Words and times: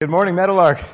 Good 0.00 0.10
morning, 0.10 0.34
Meadowlark. 0.34 0.84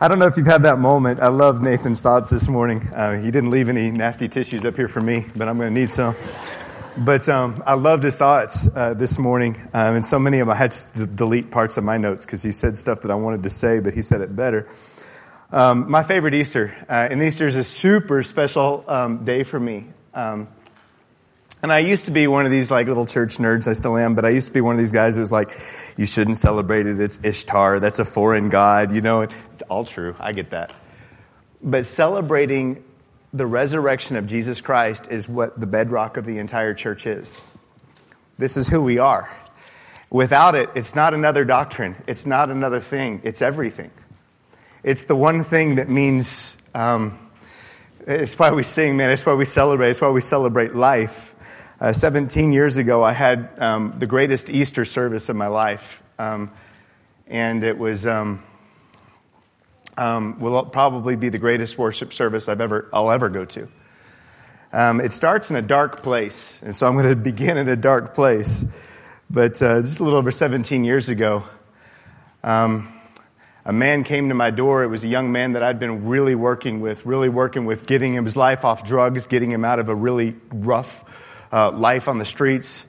I 0.00 0.08
don't 0.08 0.18
know 0.18 0.26
if 0.26 0.36
you've 0.36 0.46
had 0.46 0.64
that 0.64 0.80
moment. 0.80 1.20
I 1.20 1.28
love 1.28 1.62
Nathan's 1.62 2.00
thoughts 2.00 2.28
this 2.28 2.48
morning. 2.48 2.88
Uh, 2.88 3.22
he 3.22 3.30
didn't 3.30 3.50
leave 3.50 3.68
any 3.68 3.92
nasty 3.92 4.28
tissues 4.28 4.64
up 4.64 4.74
here 4.74 4.88
for 4.88 5.00
me, 5.00 5.26
but 5.36 5.48
I'm 5.48 5.58
going 5.58 5.72
to 5.72 5.80
need 5.80 5.88
some. 5.88 6.16
But 6.96 7.28
um, 7.28 7.62
I 7.64 7.74
loved 7.74 8.02
his 8.02 8.18
thoughts 8.18 8.66
uh, 8.74 8.94
this 8.94 9.16
morning, 9.16 9.54
um, 9.72 9.94
and 9.94 10.04
so 10.04 10.18
many 10.18 10.40
of 10.40 10.48
them 10.48 10.56
I 10.56 10.58
had 10.58 10.72
to 10.72 11.06
delete 11.06 11.52
parts 11.52 11.76
of 11.76 11.84
my 11.84 11.98
notes 11.98 12.26
because 12.26 12.42
he 12.42 12.50
said 12.50 12.76
stuff 12.76 13.02
that 13.02 13.12
I 13.12 13.14
wanted 13.14 13.44
to 13.44 13.50
say, 13.50 13.78
but 13.78 13.94
he 13.94 14.02
said 14.02 14.22
it 14.22 14.34
better. 14.34 14.68
Um, 15.52 15.88
my 15.88 16.02
favorite 16.02 16.34
Easter, 16.34 16.74
uh, 16.88 16.92
and 16.92 17.22
Easter 17.22 17.46
is 17.46 17.54
a 17.54 17.62
super 17.62 18.24
special 18.24 18.84
um, 18.88 19.24
day 19.24 19.44
for 19.44 19.60
me. 19.60 19.86
Um, 20.14 20.48
and 21.62 21.72
I 21.72 21.78
used 21.78 22.06
to 22.06 22.10
be 22.10 22.26
one 22.26 22.44
of 22.44 22.50
these 22.50 22.70
like 22.70 22.88
little 22.88 23.06
church 23.06 23.38
nerds. 23.38 23.68
I 23.68 23.72
still 23.72 23.96
am, 23.96 24.14
but 24.14 24.24
I 24.24 24.30
used 24.30 24.48
to 24.48 24.52
be 24.52 24.60
one 24.60 24.74
of 24.74 24.78
these 24.78 24.92
guys 24.92 25.14
who 25.14 25.20
was 25.20 25.32
like, 25.32 25.58
you 25.96 26.06
shouldn't 26.06 26.36
celebrate 26.36 26.86
it. 26.86 26.98
It's 26.98 27.20
Ishtar. 27.22 27.80
That's 27.80 27.98
a 27.98 28.04
foreign 28.04 28.48
god, 28.48 28.92
you 28.92 29.00
know. 29.00 29.22
It's 29.22 29.34
all 29.68 29.84
true. 29.84 30.16
I 30.18 30.32
get 30.32 30.50
that. 30.50 30.74
But 31.62 31.86
celebrating 31.86 32.82
the 33.32 33.46
resurrection 33.46 34.16
of 34.16 34.26
Jesus 34.26 34.60
Christ 34.60 35.06
is 35.10 35.28
what 35.28 35.58
the 35.58 35.66
bedrock 35.66 36.16
of 36.16 36.24
the 36.24 36.38
entire 36.38 36.74
church 36.74 37.06
is. 37.06 37.40
This 38.38 38.56
is 38.56 38.66
who 38.66 38.82
we 38.82 38.98
are. 38.98 39.30
Without 40.10 40.54
it, 40.54 40.68
it's 40.74 40.94
not 40.94 41.14
another 41.14 41.44
doctrine. 41.44 41.96
It's 42.06 42.26
not 42.26 42.50
another 42.50 42.80
thing. 42.80 43.20
It's 43.24 43.40
everything. 43.40 43.90
It's 44.82 45.04
the 45.04 45.16
one 45.16 45.44
thing 45.44 45.76
that 45.76 45.88
means, 45.88 46.56
um, 46.74 47.18
it's 48.06 48.38
why 48.38 48.50
we 48.50 48.64
sing, 48.64 48.96
man. 48.96 49.10
It's 49.10 49.24
why 49.24 49.34
we 49.34 49.44
celebrate. 49.44 49.90
It's 49.90 50.00
why 50.00 50.10
we 50.10 50.20
celebrate 50.20 50.74
life. 50.74 51.34
Uh, 51.82 51.92
17 51.92 52.52
years 52.52 52.76
ago, 52.76 53.02
I 53.02 53.12
had 53.12 53.58
um, 53.58 53.94
the 53.98 54.06
greatest 54.06 54.48
Easter 54.48 54.84
service 54.84 55.28
of 55.28 55.34
my 55.34 55.48
life. 55.48 56.00
Um, 56.16 56.52
and 57.26 57.64
it 57.64 57.76
was, 57.76 58.06
um, 58.06 58.44
um 59.96 60.38
will 60.38 60.64
probably 60.66 61.16
be 61.16 61.28
the 61.28 61.38
greatest 61.38 61.76
worship 61.76 62.12
service 62.12 62.48
I've 62.48 62.60
ever, 62.60 62.88
I'll 62.92 63.10
ever 63.10 63.28
go 63.28 63.44
to. 63.46 63.68
Um, 64.72 65.00
it 65.00 65.12
starts 65.12 65.50
in 65.50 65.56
a 65.56 65.62
dark 65.62 66.04
place. 66.04 66.56
And 66.62 66.72
so 66.72 66.86
I'm 66.86 66.92
going 66.96 67.08
to 67.08 67.16
begin 67.16 67.56
in 67.56 67.68
a 67.68 67.74
dark 67.74 68.14
place. 68.14 68.64
But 69.28 69.60
uh, 69.60 69.82
just 69.82 69.98
a 69.98 70.04
little 70.04 70.20
over 70.20 70.30
17 70.30 70.84
years 70.84 71.08
ago, 71.08 71.42
um, 72.44 72.96
a 73.64 73.72
man 73.72 74.04
came 74.04 74.28
to 74.28 74.36
my 74.36 74.50
door. 74.50 74.84
It 74.84 74.88
was 74.88 75.02
a 75.02 75.08
young 75.08 75.32
man 75.32 75.54
that 75.54 75.64
I'd 75.64 75.80
been 75.80 76.06
really 76.06 76.36
working 76.36 76.80
with, 76.80 77.04
really 77.04 77.28
working 77.28 77.64
with 77.64 77.86
getting 77.86 78.14
his 78.24 78.36
life 78.36 78.64
off 78.64 78.84
drugs, 78.84 79.26
getting 79.26 79.50
him 79.50 79.64
out 79.64 79.80
of 79.80 79.88
a 79.88 79.94
really 79.96 80.36
rough 80.52 81.04
uh, 81.52 81.70
life 81.70 82.08
on 82.08 82.18
the 82.18 82.24
streets. 82.24 82.82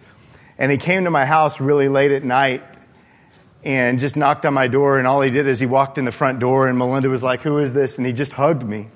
And 0.57 0.71
he 0.71 0.77
came 0.77 1.03
to 1.03 1.11
my 1.11 1.25
house 1.25 1.59
really 1.59 1.89
late 1.89 2.11
at 2.11 2.23
night 2.23 2.63
and 3.63 3.99
just 3.99 4.15
knocked 4.15 4.45
on 4.45 4.53
my 4.53 4.67
door. 4.67 4.97
And 4.97 5.07
all 5.07 5.21
he 5.21 5.31
did 5.31 5.47
is 5.47 5.59
he 5.59 5.65
walked 5.65 5.97
in 5.97 6.05
the 6.05 6.11
front 6.11 6.39
door 6.39 6.67
and 6.67 6.77
Melinda 6.77 7.09
was 7.09 7.23
like, 7.23 7.41
who 7.41 7.57
is 7.59 7.73
this? 7.73 7.97
And 7.97 8.07
he 8.07 8.13
just 8.13 8.31
hugged 8.31 8.63
me. 8.63 8.87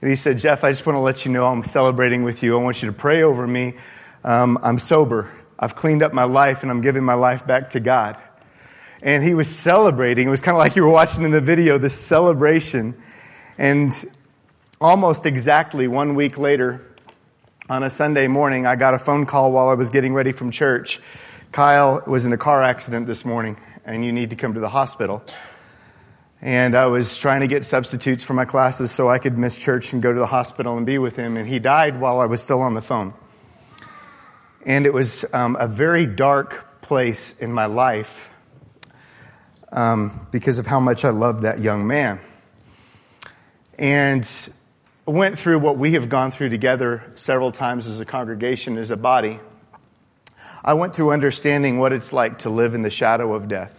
And 0.00 0.10
he 0.10 0.16
said, 0.16 0.38
Jeff, 0.38 0.62
I 0.62 0.70
just 0.70 0.86
want 0.86 0.96
to 0.96 1.00
let 1.00 1.24
you 1.24 1.32
know 1.32 1.46
I'm 1.46 1.64
celebrating 1.64 2.22
with 2.22 2.42
you. 2.42 2.58
I 2.58 2.62
want 2.62 2.82
you 2.82 2.88
to 2.88 2.92
pray 2.92 3.22
over 3.22 3.46
me. 3.46 3.74
Um, 4.22 4.58
I'm 4.62 4.78
sober. 4.78 5.32
I've 5.58 5.74
cleaned 5.74 6.02
up 6.02 6.12
my 6.12 6.24
life 6.24 6.62
and 6.62 6.70
I'm 6.70 6.80
giving 6.80 7.04
my 7.04 7.14
life 7.14 7.46
back 7.46 7.70
to 7.70 7.80
God. 7.80 8.16
And 9.02 9.22
he 9.22 9.34
was 9.34 9.48
celebrating. 9.48 10.26
It 10.26 10.30
was 10.30 10.40
kind 10.40 10.56
of 10.56 10.58
like 10.58 10.76
you 10.76 10.82
were 10.82 10.90
watching 10.90 11.24
in 11.24 11.30
the 11.30 11.40
video, 11.40 11.78
this 11.78 11.98
celebration. 11.98 13.00
And 13.56 13.92
almost 14.80 15.26
exactly 15.26 15.88
one 15.88 16.14
week 16.14 16.38
later, 16.38 16.87
on 17.68 17.82
a 17.82 17.90
Sunday 17.90 18.28
morning, 18.28 18.64
I 18.64 18.76
got 18.76 18.94
a 18.94 18.98
phone 18.98 19.26
call 19.26 19.52
while 19.52 19.68
I 19.68 19.74
was 19.74 19.90
getting 19.90 20.14
ready 20.14 20.32
from 20.32 20.50
church. 20.50 21.00
Kyle 21.52 22.02
was 22.06 22.24
in 22.24 22.32
a 22.32 22.38
car 22.38 22.62
accident 22.62 23.06
this 23.06 23.26
morning 23.26 23.58
and 23.84 24.04
you 24.04 24.12
need 24.12 24.30
to 24.30 24.36
come 24.36 24.54
to 24.54 24.60
the 24.60 24.70
hospital. 24.70 25.22
And 26.40 26.74
I 26.74 26.86
was 26.86 27.18
trying 27.18 27.40
to 27.40 27.46
get 27.46 27.66
substitutes 27.66 28.22
for 28.22 28.32
my 28.32 28.46
classes 28.46 28.90
so 28.90 29.10
I 29.10 29.18
could 29.18 29.36
miss 29.36 29.54
church 29.54 29.92
and 29.92 30.00
go 30.00 30.12
to 30.12 30.18
the 30.18 30.26
hospital 30.26 30.78
and 30.78 30.86
be 30.86 30.96
with 30.96 31.16
him. 31.16 31.36
And 31.36 31.46
he 31.46 31.58
died 31.58 32.00
while 32.00 32.20
I 32.20 32.26
was 32.26 32.42
still 32.42 32.62
on 32.62 32.72
the 32.72 32.82
phone. 32.82 33.12
And 34.64 34.86
it 34.86 34.92
was 34.94 35.26
um, 35.32 35.56
a 35.58 35.68
very 35.68 36.06
dark 36.06 36.80
place 36.80 37.36
in 37.38 37.52
my 37.52 37.66
life 37.66 38.30
um, 39.72 40.26
because 40.30 40.58
of 40.58 40.66
how 40.66 40.80
much 40.80 41.04
I 41.04 41.10
loved 41.10 41.42
that 41.42 41.58
young 41.58 41.86
man. 41.86 42.20
And 43.78 44.26
went 45.10 45.38
through 45.38 45.60
what 45.60 45.78
we 45.78 45.94
have 45.94 46.08
gone 46.08 46.30
through 46.30 46.50
together 46.50 47.02
several 47.14 47.52
times 47.52 47.86
as 47.86 48.00
a 48.00 48.04
congregation, 48.04 48.76
as 48.76 48.90
a 48.90 48.96
body. 48.96 49.40
I 50.64 50.74
went 50.74 50.94
through 50.94 51.12
understanding 51.12 51.78
what 51.78 51.92
it's 51.92 52.12
like 52.12 52.40
to 52.40 52.50
live 52.50 52.74
in 52.74 52.82
the 52.82 52.90
shadow 52.90 53.34
of 53.34 53.48
death. 53.48 53.72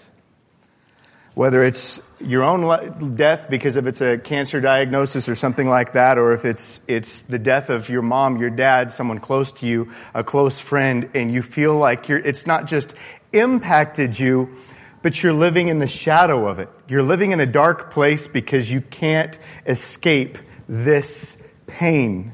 Whether 1.36 1.64
it's 1.64 2.02
your 2.20 2.44
own 2.44 3.16
death 3.16 3.48
because 3.50 3.76
if 3.76 3.86
it's 3.86 4.02
a 4.02 4.18
cancer 4.18 4.60
diagnosis 4.60 5.30
or 5.30 5.36
something 5.36 5.70
like 5.70 5.94
that, 5.94 6.18
or 6.18 6.34
if 6.34 6.46
it's, 6.46 6.80
it's 6.88 7.22
the 7.22 7.40
death 7.40 7.70
of 7.70 7.90
your 7.90 8.02
mom, 8.02 8.38
your 8.38 8.50
dad, 8.50 8.92
someone 8.92 9.20
close 9.20 9.52
to 9.54 9.68
you, 9.68 9.92
a 10.14 10.24
close 10.24 10.60
friend, 10.60 11.12
and 11.14 11.32
you 11.32 11.42
feel 11.42 11.78
like 11.78 12.10
you're, 12.10 12.20
it's 12.20 12.48
not 12.48 12.66
just 12.66 12.94
impacted 13.32 14.18
you, 14.18 14.58
but 15.02 15.22
you're 15.22 15.34
living 15.34 15.68
in 15.68 15.80
the 15.80 15.88
shadow 15.88 16.48
of 16.48 16.60
it. 16.60 16.70
You're 16.88 17.04
living 17.04 17.32
in 17.32 17.40
a 17.40 17.46
dark 17.46 17.92
place 17.92 18.28
because 18.28 18.70
you 18.72 18.82
can't 18.82 19.38
escape 19.66 20.40
this 20.70 21.36
pain. 21.66 22.32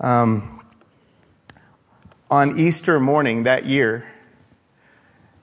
Um, 0.00 0.64
on 2.30 2.60
Easter 2.60 3.00
morning 3.00 3.42
that 3.42 3.66
year, 3.66 4.06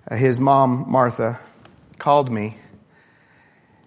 uh, 0.10 0.16
his 0.16 0.40
mom, 0.40 0.86
Martha, 0.88 1.40
called 2.00 2.32
me 2.32 2.58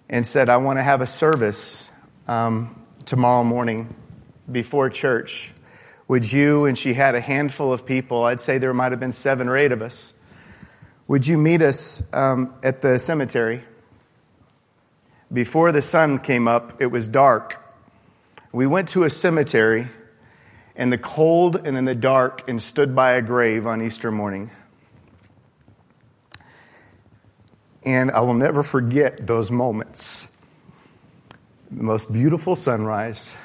and 0.07 0.25
said, 0.25 0.49
I 0.49 0.57
want 0.57 0.77
to 0.77 0.83
have 0.83 1.01
a 1.01 1.07
service 1.07 1.89
um, 2.27 2.79
tomorrow 3.05 3.43
morning 3.43 3.95
before 4.49 4.91
church. 4.91 5.51
Would 6.07 6.31
you, 6.31 6.65
and 6.65 6.77
she 6.77 6.93
had 6.93 7.15
a 7.15 7.21
handful 7.21 7.73
of 7.73 7.87
people, 7.87 8.23
I'd 8.23 8.39
say 8.39 8.59
there 8.59 8.73
might 8.73 8.91
have 8.91 8.99
been 8.99 9.13
seven 9.13 9.49
or 9.49 9.57
eight 9.57 9.71
of 9.71 9.81
us, 9.81 10.13
would 11.07 11.25
you 11.25 11.39
meet 11.39 11.63
us 11.63 12.03
um, 12.13 12.53
at 12.61 12.81
the 12.81 12.99
cemetery? 12.99 13.63
Before 15.33 15.71
the 15.71 15.81
sun 15.81 16.19
came 16.19 16.47
up, 16.47 16.79
it 16.79 16.87
was 16.87 17.07
dark. 17.07 17.64
We 18.55 18.67
went 18.67 18.87
to 18.91 19.03
a 19.03 19.09
cemetery 19.09 19.89
in 20.77 20.89
the 20.89 20.97
cold 20.97 21.67
and 21.67 21.75
in 21.75 21.83
the 21.83 21.93
dark 21.93 22.47
and 22.47 22.63
stood 22.63 22.95
by 22.95 23.15
a 23.15 23.21
grave 23.21 23.67
on 23.67 23.81
Easter 23.81 24.11
morning. 24.11 24.49
And 27.83 28.11
I 28.11 28.21
will 28.21 28.33
never 28.33 28.63
forget 28.63 29.27
those 29.27 29.51
moments. 29.51 30.25
The 31.69 31.83
most 31.83 32.09
beautiful 32.13 32.55
sunrise. 32.55 33.35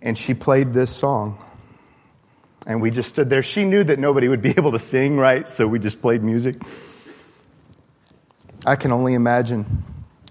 And 0.00 0.16
she 0.16 0.34
played 0.34 0.72
this 0.72 0.94
song. 0.94 1.44
And 2.64 2.80
we 2.80 2.92
just 2.92 3.08
stood 3.08 3.28
there. 3.28 3.42
She 3.42 3.64
knew 3.64 3.82
that 3.82 3.98
nobody 3.98 4.28
would 4.28 4.40
be 4.40 4.50
able 4.56 4.70
to 4.70 4.78
sing, 4.78 5.16
right? 5.16 5.48
So 5.48 5.66
we 5.66 5.80
just 5.80 6.00
played 6.00 6.22
music. 6.22 6.62
I 8.64 8.76
can 8.76 8.92
only 8.92 9.14
imagine 9.14 9.82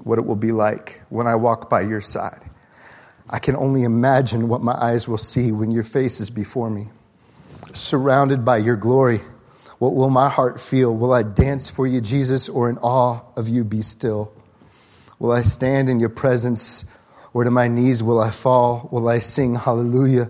what 0.01 0.17
it 0.17 0.25
will 0.25 0.37
be 0.37 0.53
like 0.53 1.01
when 1.09 1.27
I 1.27 1.35
walk 1.35 1.69
by 1.69 1.81
your 1.81 1.99
side. 1.99 2.50
I 3.31 3.39
can 3.39 3.55
only 3.55 3.83
imagine 3.83 4.49
what 4.49 4.61
my 4.61 4.73
eyes 4.73 5.07
will 5.07 5.17
see 5.17 5.51
when 5.51 5.71
your 5.71 5.83
face 5.83 6.19
is 6.19 6.29
before 6.29 6.69
me. 6.69 6.89
Surrounded 7.73 8.43
by 8.43 8.57
your 8.57 8.75
glory, 8.75 9.21
what 9.79 9.95
will 9.95 10.09
my 10.09 10.29
heart 10.29 10.59
feel? 10.59 10.93
Will 10.93 11.13
I 11.13 11.23
dance 11.23 11.69
for 11.69 11.87
you, 11.87 12.01
Jesus, 12.01 12.49
or 12.49 12.69
in 12.69 12.77
awe 12.79 13.21
of 13.37 13.47
you 13.47 13.63
be 13.63 13.81
still? 13.81 14.33
Will 15.17 15.31
I 15.31 15.43
stand 15.43 15.89
in 15.89 15.99
your 15.99 16.09
presence, 16.09 16.83
or 17.33 17.45
to 17.45 17.51
my 17.51 17.67
knees 17.67 18.03
will 18.03 18.19
I 18.19 18.31
fall? 18.31 18.89
Will 18.91 19.07
I 19.07 19.19
sing 19.19 19.55
hallelujah? 19.55 20.29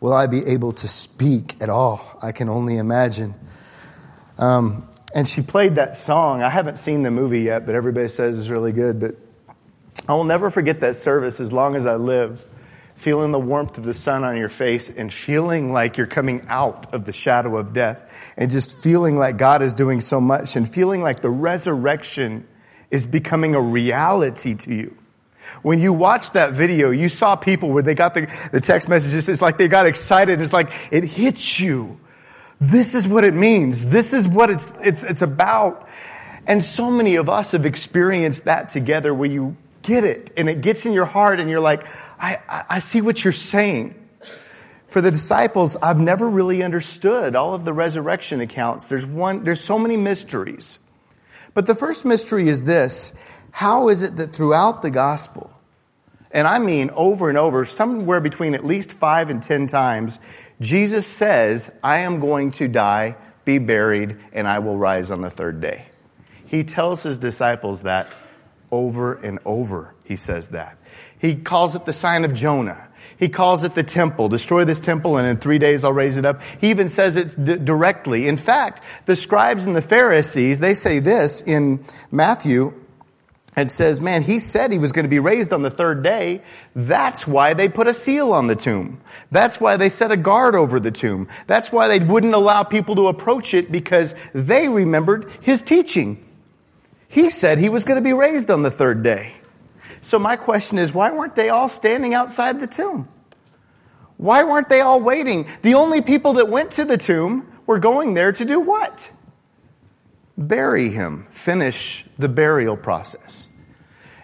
Will 0.00 0.14
I 0.14 0.26
be 0.26 0.46
able 0.46 0.72
to 0.72 0.88
speak 0.88 1.56
at 1.60 1.68
all? 1.68 2.00
I 2.22 2.32
can 2.32 2.48
only 2.48 2.78
imagine. 2.78 3.34
Um, 4.38 4.88
and 5.14 5.28
she 5.28 5.42
played 5.42 5.74
that 5.74 5.94
song. 5.96 6.42
I 6.42 6.48
haven't 6.48 6.78
seen 6.78 7.02
the 7.02 7.10
movie 7.10 7.42
yet, 7.42 7.66
but 7.66 7.74
everybody 7.74 8.08
says 8.08 8.38
it's 8.38 8.48
really 8.48 8.72
good. 8.72 8.98
But 8.98 9.16
I 10.08 10.14
will 10.14 10.24
never 10.24 10.50
forget 10.50 10.80
that 10.80 10.96
service 10.96 11.40
as 11.40 11.52
long 11.52 11.76
as 11.76 11.86
I 11.86 11.96
live. 11.96 12.44
Feeling 12.96 13.32
the 13.32 13.38
warmth 13.38 13.78
of 13.78 13.84
the 13.84 13.94
sun 13.94 14.24
on 14.24 14.36
your 14.36 14.50
face 14.50 14.90
and 14.90 15.10
feeling 15.10 15.72
like 15.72 15.96
you're 15.96 16.06
coming 16.06 16.46
out 16.48 16.92
of 16.92 17.06
the 17.06 17.12
shadow 17.12 17.56
of 17.56 17.72
death 17.72 18.12
and 18.36 18.50
just 18.50 18.76
feeling 18.82 19.16
like 19.16 19.38
God 19.38 19.62
is 19.62 19.72
doing 19.72 20.02
so 20.02 20.20
much 20.20 20.56
and 20.56 20.68
feeling 20.68 21.00
like 21.00 21.22
the 21.22 21.30
resurrection 21.30 22.46
is 22.90 23.06
becoming 23.06 23.54
a 23.54 23.60
reality 23.60 24.54
to 24.54 24.74
you. 24.74 24.96
When 25.62 25.80
you 25.80 25.92
watched 25.92 26.34
that 26.34 26.52
video, 26.52 26.90
you 26.90 27.08
saw 27.08 27.36
people 27.36 27.70
where 27.70 27.82
they 27.82 27.94
got 27.94 28.14
the, 28.14 28.30
the 28.52 28.60
text 28.60 28.88
messages. 28.88 29.28
It's 29.28 29.42
like 29.42 29.56
they 29.56 29.68
got 29.68 29.86
excited. 29.86 30.40
It's 30.40 30.52
like 30.52 30.70
it 30.90 31.04
hits 31.04 31.58
you. 31.58 31.98
This 32.60 32.94
is 32.94 33.08
what 33.08 33.24
it 33.24 33.34
means. 33.34 33.86
This 33.86 34.12
is 34.12 34.28
what 34.28 34.50
it's, 34.50 34.72
it's, 34.82 35.02
it's 35.02 35.22
about. 35.22 35.88
And 36.46 36.62
so 36.62 36.90
many 36.90 37.16
of 37.16 37.28
us 37.28 37.52
have 37.52 37.64
experienced 37.64 38.44
that 38.44 38.68
together 38.68 39.14
where 39.14 39.30
you 39.30 39.56
get 39.82 40.04
it 40.04 40.32
and 40.36 40.48
it 40.48 40.60
gets 40.60 40.86
in 40.86 40.92
your 40.92 41.04
heart 41.04 41.40
and 41.40 41.48
you're 41.48 41.60
like, 41.60 41.86
I, 42.18 42.38
I, 42.48 42.64
I 42.68 42.78
see 42.80 43.00
what 43.00 43.22
you're 43.22 43.32
saying. 43.32 43.96
For 44.88 45.00
the 45.00 45.10
disciples, 45.12 45.76
I've 45.76 46.00
never 46.00 46.28
really 46.28 46.62
understood 46.64 47.36
all 47.36 47.54
of 47.54 47.64
the 47.64 47.72
resurrection 47.72 48.40
accounts. 48.40 48.86
There's 48.86 49.06
one, 49.06 49.44
there's 49.44 49.60
so 49.60 49.78
many 49.78 49.96
mysteries. 49.96 50.78
But 51.54 51.66
the 51.66 51.74
first 51.74 52.04
mystery 52.04 52.48
is 52.48 52.62
this. 52.62 53.12
How 53.52 53.88
is 53.88 54.02
it 54.02 54.16
that 54.16 54.32
throughout 54.32 54.82
the 54.82 54.90
gospel, 54.90 55.52
and 56.32 56.46
I 56.46 56.58
mean 56.58 56.90
over 56.94 57.28
and 57.28 57.38
over, 57.38 57.64
somewhere 57.64 58.20
between 58.20 58.54
at 58.54 58.64
least 58.64 58.92
five 58.92 59.30
and 59.30 59.42
ten 59.42 59.66
times, 59.66 60.18
Jesus 60.60 61.06
says, 61.06 61.70
I 61.82 61.98
am 61.98 62.20
going 62.20 62.50
to 62.52 62.68
die, 62.68 63.16
be 63.44 63.58
buried, 63.58 64.16
and 64.32 64.46
I 64.46 64.58
will 64.58 64.76
rise 64.76 65.10
on 65.10 65.22
the 65.22 65.30
third 65.30 65.60
day. 65.60 65.86
He 66.46 66.64
tells 66.64 67.02
his 67.02 67.18
disciples 67.18 67.82
that 67.82 68.12
over 68.70 69.14
and 69.14 69.38
over. 69.44 69.94
He 70.04 70.16
says 70.16 70.48
that. 70.48 70.78
He 71.18 71.34
calls 71.34 71.74
it 71.74 71.84
the 71.84 71.92
sign 71.92 72.24
of 72.24 72.34
Jonah. 72.34 72.88
He 73.18 73.28
calls 73.28 73.62
it 73.64 73.74
the 73.74 73.82
temple. 73.82 74.30
Destroy 74.30 74.64
this 74.64 74.80
temple 74.80 75.18
and 75.18 75.28
in 75.28 75.36
three 75.36 75.58
days 75.58 75.84
I'll 75.84 75.92
raise 75.92 76.16
it 76.16 76.24
up. 76.24 76.40
He 76.60 76.70
even 76.70 76.88
says 76.88 77.16
it 77.16 77.44
d- 77.44 77.56
directly. 77.56 78.26
In 78.26 78.38
fact, 78.38 78.82
the 79.04 79.14
scribes 79.14 79.66
and 79.66 79.76
the 79.76 79.82
Pharisees, 79.82 80.58
they 80.58 80.72
say 80.72 81.00
this 81.00 81.42
in 81.42 81.84
Matthew 82.10 82.72
and 83.56 83.70
says, 83.70 84.00
man, 84.00 84.22
he 84.22 84.38
said 84.38 84.72
he 84.72 84.78
was 84.78 84.92
going 84.92 85.04
to 85.04 85.10
be 85.10 85.18
raised 85.18 85.52
on 85.52 85.60
the 85.60 85.70
third 85.70 86.02
day. 86.02 86.40
That's 86.74 87.26
why 87.26 87.52
they 87.52 87.68
put 87.68 87.88
a 87.88 87.94
seal 87.94 88.32
on 88.32 88.46
the 88.46 88.56
tomb. 88.56 89.02
That's 89.30 89.60
why 89.60 89.76
they 89.76 89.90
set 89.90 90.12
a 90.12 90.16
guard 90.16 90.54
over 90.54 90.80
the 90.80 90.90
tomb. 90.90 91.28
That's 91.46 91.70
why 91.70 91.88
they 91.88 92.02
wouldn't 92.02 92.34
allow 92.34 92.62
people 92.62 92.94
to 92.96 93.08
approach 93.08 93.52
it 93.52 93.70
because 93.70 94.14
they 94.32 94.68
remembered 94.68 95.30
his 95.42 95.60
teaching. 95.60 96.24
He 97.10 97.28
said 97.28 97.58
he 97.58 97.68
was 97.68 97.82
going 97.82 97.96
to 97.96 98.08
be 98.08 98.12
raised 98.12 98.50
on 98.50 98.62
the 98.62 98.70
third 98.70 99.02
day. 99.02 99.34
So 100.00 100.18
my 100.18 100.36
question 100.36 100.78
is, 100.78 100.94
why 100.94 101.10
weren't 101.10 101.34
they 101.34 101.48
all 101.48 101.68
standing 101.68 102.14
outside 102.14 102.60
the 102.60 102.68
tomb? 102.68 103.08
Why 104.16 104.44
weren't 104.44 104.68
they 104.68 104.80
all 104.80 105.00
waiting? 105.00 105.48
The 105.62 105.74
only 105.74 106.02
people 106.02 106.34
that 106.34 106.48
went 106.48 106.70
to 106.72 106.84
the 106.84 106.96
tomb 106.96 107.50
were 107.66 107.80
going 107.80 108.14
there 108.14 108.30
to 108.30 108.44
do 108.44 108.60
what? 108.60 109.10
Bury 110.38 110.90
him, 110.90 111.26
finish 111.30 112.04
the 112.16 112.28
burial 112.28 112.76
process. 112.76 113.48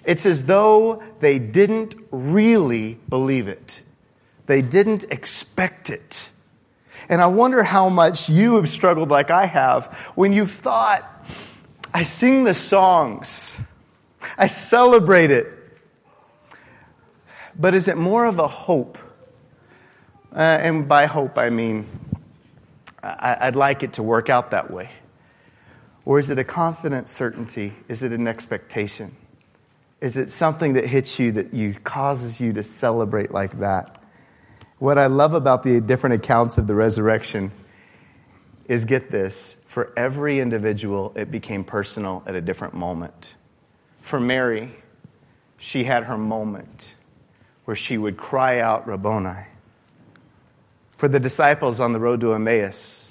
It's 0.04 0.24
as 0.24 0.44
though 0.44 1.02
they 1.18 1.40
didn't 1.40 1.96
really 2.12 3.00
believe 3.08 3.48
it. 3.48 3.82
They 4.46 4.62
didn't 4.62 5.06
expect 5.10 5.90
it. 5.90 6.30
And 7.08 7.20
I 7.20 7.26
wonder 7.26 7.64
how 7.64 7.88
much 7.88 8.28
you 8.28 8.56
have 8.56 8.68
struggled 8.68 9.10
like 9.10 9.30
I 9.30 9.46
have 9.46 9.86
when 10.14 10.32
you've 10.32 10.52
thought, 10.52 11.02
I 11.96 12.02
sing 12.02 12.44
the 12.44 12.52
songs. 12.52 13.56
I 14.37 14.48
celebrate 14.48 15.31
it. 15.31 15.50
But 17.58 17.75
is 17.75 17.88
it 17.88 17.96
more 17.96 18.26
of 18.26 18.38
a 18.38 18.46
hope? 18.46 18.98
Uh, 20.31 20.40
and 20.40 20.87
by 20.87 21.06
hope, 21.06 21.38
I 21.38 21.48
mean, 21.48 21.87
I, 23.02 23.46
would 23.46 23.56
like 23.56 23.82
it 23.82 23.94
to 23.94 24.02
work 24.02 24.28
out 24.28 24.50
that 24.50 24.70
way. 24.70 24.90
Or 26.04 26.19
is 26.19 26.28
it 26.28 26.38
a 26.38 26.44
confident 26.44 27.08
certainty? 27.08 27.72
Is 27.88 28.02
it 28.02 28.12
an 28.12 28.28
expectation? 28.28 29.16
Is 30.02 30.19
it 30.19 30.28
something 30.28 30.75
that 30.75 30.87
hits 30.87 31.19
you 31.19 31.32
that 31.32 31.54
you 31.54 31.72
causes 31.82 32.38
you 32.38 32.52
to 32.52 32.62
celebrate 32.62 33.31
like 33.31 33.60
that? 33.60 34.02
What 34.78 34.98
I 34.98 35.06
love 35.06 35.32
about 35.32 35.62
the 35.62 35.81
different 35.81 36.16
accounts 36.16 36.58
of 36.58 36.66
the 36.66 36.75
resurrection 36.75 37.52
is 38.66 38.84
get 38.84 39.10
this, 39.10 39.56
for 39.76 39.93
every 39.94 40.40
individual, 40.40 41.12
it 41.17 41.31
became 41.31 41.62
personal 41.62 42.23
at 42.25 42.34
a 42.34 42.40
different 42.40 42.73
moment. 42.73 43.34
For 44.00 44.19
Mary, 44.19 44.75
she 45.58 45.84
had 45.84 46.05
her 46.05 46.17
moment 46.17 46.94
where 47.67 47.76
she 47.76 47.99
would 47.99 48.17
cry 48.17 48.58
out, 48.58 48.87
Rabboni. 48.87 49.44
For 50.96 51.08
the 51.08 51.20
disciples 51.20 51.78
on 51.78 51.93
the 51.93 52.00
road 52.00 52.23
to 52.23 52.32
Emmaus, 52.32 53.06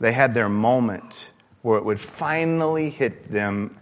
they 0.00 0.12
had 0.12 0.32
their 0.32 0.48
moment 0.48 1.28
where 1.60 1.76
it 1.76 1.84
would 1.84 2.00
finally 2.00 2.88
hit 2.88 3.30
them 3.30 3.78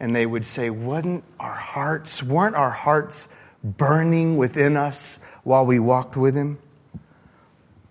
and 0.00 0.16
they 0.16 0.26
would 0.26 0.44
say, 0.44 0.70
Wasn't 0.70 1.22
our 1.38 1.54
hearts, 1.54 2.20
weren't 2.20 2.56
our 2.56 2.72
hearts 2.72 3.28
burning 3.62 4.36
within 4.38 4.76
us 4.76 5.20
while 5.44 5.64
we 5.64 5.78
walked 5.78 6.16
with 6.16 6.34
him? 6.34 6.58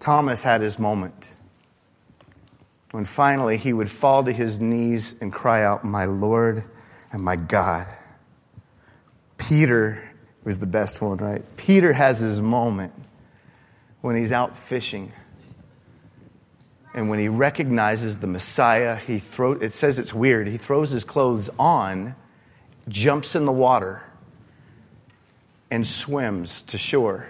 Thomas 0.02 0.44
had 0.44 0.60
his 0.60 0.78
moment 0.78 1.32
when 2.92 3.06
finally 3.06 3.58
he 3.58 3.72
would 3.74 3.90
fall 3.90 4.24
to 4.24 4.32
his 4.32 4.60
knees 4.60 5.16
and 5.22 5.32
cry 5.32 5.64
out, 5.64 5.84
My 5.84 6.06
Lord 6.06 6.64
and 7.12 7.24
my 7.24 7.36
God. 7.36 7.88
Peter 9.38 10.12
was 10.44 10.60
the 10.60 10.66
best 10.66 11.02
one, 11.02 11.18
right? 11.18 11.44
Peter 11.58 11.94
has 11.94 12.20
his 12.20 12.40
moment 12.40 12.94
when 14.02 14.16
he's 14.16 14.32
out 14.32 14.58
fishing. 14.58 15.12
And 16.94 17.10
when 17.10 17.20
he 17.20 17.30
recognizes 17.30 18.18
the 18.18 18.28
Messiah, 18.28 18.98
he 18.98 19.20
throw, 19.20 19.54
it 19.54 19.74
says 19.74 19.98
it's 19.98 20.14
weird. 20.14 20.48
He 20.48 20.58
throws 20.58 20.92
his 20.92 21.06
clothes 21.06 21.50
on, 21.58 22.16
jumps 22.90 23.36
in 23.36 23.46
the 23.46 23.52
water, 23.52 24.04
and 25.70 25.88
swims 25.88 26.64
to 26.64 26.78
shore. 26.78 27.28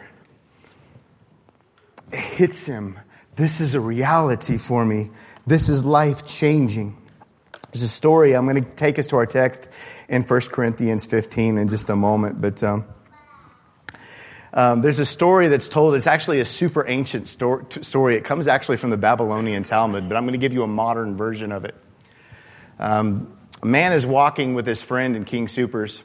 It 2.11 2.19
hits 2.19 2.65
him. 2.65 2.99
This 3.35 3.61
is 3.61 3.75
a 3.75 3.79
reality 3.79 4.57
for 4.57 4.83
me. 4.83 5.11
This 5.45 5.69
is 5.69 5.83
life 5.83 6.25
changing. 6.25 6.97
There's 7.71 7.83
a 7.83 7.88
story. 7.89 8.35
I'm 8.35 8.45
going 8.45 8.63
to 8.63 8.69
take 8.69 8.99
us 8.99 9.07
to 9.07 9.17
our 9.17 9.25
text 9.25 9.69
in 10.09 10.23
1 10.23 10.41
Corinthians 10.41 11.05
15 11.05 11.57
in 11.57 11.67
just 11.67 11.89
a 11.89 11.95
moment, 11.95 12.41
but 12.41 12.63
um, 12.63 12.85
um, 14.53 14.81
there's 14.81 14.99
a 14.99 15.05
story 15.05 15.47
that's 15.47 15.69
told. 15.69 15.95
It's 15.95 16.07
actually 16.07 16.41
a 16.41 16.45
super 16.45 16.85
ancient 16.85 17.29
story. 17.29 18.17
It 18.17 18.25
comes 18.25 18.47
actually 18.47 18.77
from 18.77 18.89
the 18.89 18.97
Babylonian 18.97 19.63
Talmud, 19.63 20.09
but 20.09 20.17
I'm 20.17 20.23
going 20.23 20.33
to 20.33 20.39
give 20.39 20.51
you 20.53 20.63
a 20.63 20.67
modern 20.67 21.15
version 21.15 21.53
of 21.53 21.63
it. 21.63 21.75
Um, 22.77 23.37
a 23.61 23.65
man 23.65 23.94
is 23.94 24.05
walking 24.05 24.53
with 24.53 24.65
his 24.65 24.81
friend 24.81 25.15
in 25.15 25.23
King 25.23 25.47
Soopers. 25.47 26.01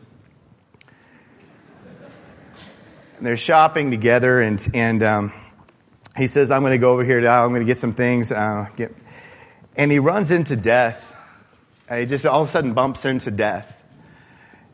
They're 3.20 3.36
shopping 3.36 3.90
together, 3.90 4.40
and 4.40 4.64
and 4.74 5.02
um, 5.02 5.32
he 6.16 6.26
says, 6.26 6.50
"I'm 6.50 6.60
going 6.60 6.72
to 6.72 6.78
go 6.78 6.92
over 6.92 7.04
here. 7.04 7.20
Now. 7.20 7.42
I'm 7.42 7.48
going 7.48 7.62
to 7.62 7.66
get 7.66 7.78
some 7.78 7.94
things." 7.94 8.30
Uh, 8.30 8.66
get, 8.76 8.94
and 9.76 9.92
he 9.92 9.98
runs 9.98 10.30
into 10.30 10.56
death. 10.56 11.14
Uh, 11.88 11.96
he 11.96 12.06
just 12.06 12.26
all 12.26 12.42
of 12.42 12.48
a 12.48 12.50
sudden 12.50 12.74
bumps 12.74 13.04
into 13.04 13.30
death. 13.30 13.82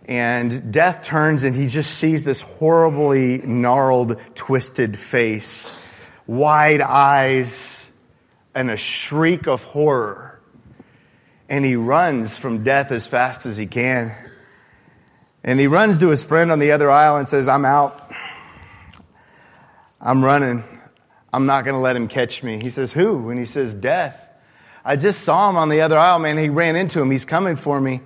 And 0.04 0.72
death 0.72 1.04
turns 1.04 1.44
and 1.44 1.54
he 1.54 1.68
just 1.68 1.94
sees 1.94 2.24
this 2.24 2.40
horribly 2.40 3.38
gnarled, 3.38 4.20
twisted 4.34 4.98
face, 4.98 5.72
wide 6.26 6.80
eyes, 6.80 7.88
and 8.54 8.70
a 8.70 8.76
shriek 8.76 9.46
of 9.46 9.62
horror. 9.62 10.40
And 11.48 11.64
he 11.64 11.76
runs 11.76 12.38
from 12.38 12.64
death 12.64 12.90
as 12.90 13.06
fast 13.06 13.46
as 13.46 13.56
he 13.56 13.66
can. 13.66 14.14
And 15.44 15.60
he 15.60 15.66
runs 15.66 15.98
to 15.98 16.08
his 16.08 16.22
friend 16.22 16.50
on 16.50 16.58
the 16.58 16.72
other 16.72 16.90
aisle 16.90 17.16
and 17.16 17.28
says, 17.28 17.48
I'm 17.48 17.64
out. 17.64 18.12
I'm 20.00 20.24
running. 20.24 20.64
I'm 21.32 21.46
not 21.46 21.64
going 21.64 21.74
to 21.74 21.80
let 21.80 21.96
him 21.96 22.08
catch 22.08 22.42
me. 22.42 22.60
He 22.60 22.70
says, 22.70 22.92
who? 22.92 23.30
And 23.30 23.38
he 23.38 23.46
says, 23.46 23.74
death. 23.74 24.30
I 24.84 24.96
just 24.96 25.20
saw 25.20 25.48
him 25.48 25.56
on 25.56 25.68
the 25.68 25.80
other 25.80 25.98
aisle, 25.98 26.18
man. 26.18 26.38
He 26.38 26.48
ran 26.48 26.76
into 26.76 27.00
him. 27.00 27.10
He's 27.10 27.24
coming 27.24 27.56
for 27.56 27.80
me. 27.80 28.00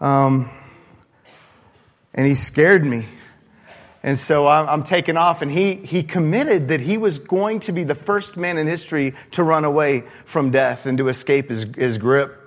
Um, 0.00 0.50
and 2.14 2.26
he 2.26 2.34
scared 2.34 2.84
me. 2.84 3.06
And 4.02 4.18
so 4.18 4.46
I'm, 4.48 4.66
I'm 4.68 4.82
taking 4.82 5.18
off 5.18 5.42
and 5.42 5.50
he, 5.50 5.74
he 5.74 6.02
committed 6.02 6.68
that 6.68 6.80
he 6.80 6.96
was 6.96 7.18
going 7.18 7.60
to 7.60 7.72
be 7.72 7.84
the 7.84 7.94
first 7.94 8.36
man 8.36 8.56
in 8.56 8.66
history 8.66 9.14
to 9.32 9.42
run 9.42 9.64
away 9.64 10.04
from 10.24 10.50
death 10.50 10.86
and 10.86 10.96
to 10.98 11.08
escape 11.08 11.50
his, 11.50 11.66
his 11.76 11.98
grip. 11.98 12.38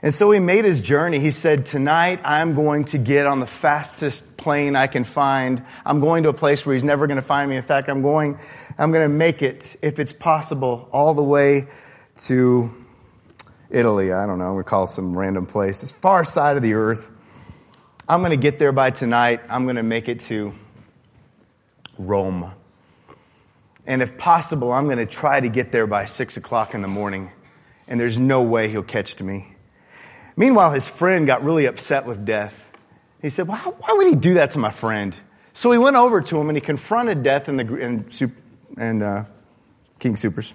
And 0.00 0.14
so 0.14 0.30
he 0.30 0.38
made 0.38 0.64
his 0.64 0.80
journey. 0.80 1.18
He 1.18 1.30
said, 1.30 1.66
tonight 1.66 2.20
I'm 2.24 2.54
going 2.54 2.84
to 2.86 2.98
get 2.98 3.26
on 3.26 3.40
the 3.40 3.46
fastest 3.46 4.36
plane 4.36 4.76
I 4.76 4.86
can 4.86 5.02
find. 5.02 5.64
I'm 5.84 5.98
going 5.98 6.22
to 6.24 6.28
a 6.28 6.34
place 6.34 6.64
where 6.64 6.74
he's 6.74 6.84
never 6.84 7.06
going 7.06 7.16
to 7.16 7.22
find 7.22 7.50
me. 7.50 7.56
In 7.56 7.62
fact, 7.62 7.88
I'm 7.88 8.02
going, 8.02 8.38
I'm 8.78 8.92
going 8.92 9.10
to 9.10 9.14
make 9.14 9.42
it, 9.42 9.76
if 9.82 9.98
it's 9.98 10.12
possible, 10.12 10.88
all 10.92 11.14
the 11.14 11.22
way 11.22 11.68
to 12.18 12.70
Italy. 13.70 14.12
I 14.12 14.26
don't 14.26 14.38
know. 14.38 14.56
To 14.56 14.64
call 14.64 14.86
some 14.86 15.16
random 15.16 15.46
place. 15.46 15.82
It's 15.82 15.92
far 15.92 16.24
side 16.24 16.56
of 16.56 16.62
the 16.62 16.74
earth. 16.74 17.10
I'm 18.08 18.20
going 18.20 18.30
to 18.30 18.36
get 18.36 18.58
there 18.58 18.72
by 18.72 18.90
tonight. 18.90 19.40
I'm 19.48 19.64
going 19.64 19.76
to 19.76 19.82
make 19.82 20.08
it 20.08 20.20
to 20.22 20.54
Rome. 21.98 22.52
And 23.86 24.02
if 24.02 24.16
possible, 24.16 24.72
I'm 24.72 24.86
going 24.86 24.98
to 24.98 25.06
try 25.06 25.40
to 25.40 25.48
get 25.48 25.72
there 25.72 25.86
by 25.86 26.06
six 26.06 26.36
o'clock 26.36 26.74
in 26.74 26.82
the 26.82 26.88
morning. 26.88 27.30
And 27.88 28.00
there's 28.00 28.18
no 28.18 28.42
way 28.42 28.68
he'll 28.68 28.82
catch 28.82 29.20
me. 29.20 29.54
Meanwhile, 30.36 30.72
his 30.72 30.88
friend 30.88 31.26
got 31.26 31.44
really 31.44 31.66
upset 31.66 32.06
with 32.06 32.24
death. 32.24 32.70
He 33.22 33.30
said, 33.30 33.48
well, 33.48 33.74
why 33.78 33.94
would 33.94 34.06
he 34.06 34.14
do 34.14 34.34
that 34.34 34.52
to 34.52 34.58
my 34.58 34.70
friend? 34.70 35.16
So 35.52 35.70
he 35.70 35.78
went 35.78 35.96
over 35.96 36.20
to 36.20 36.38
him 36.38 36.48
and 36.48 36.56
he 36.56 36.60
confronted 36.60 37.22
death 37.22 37.48
in 37.48 37.56
the, 37.56 37.76
in, 37.76 38.06
and, 38.76 39.02
uh, 39.02 39.24
King 39.98 40.14
Soopers. 40.14 40.52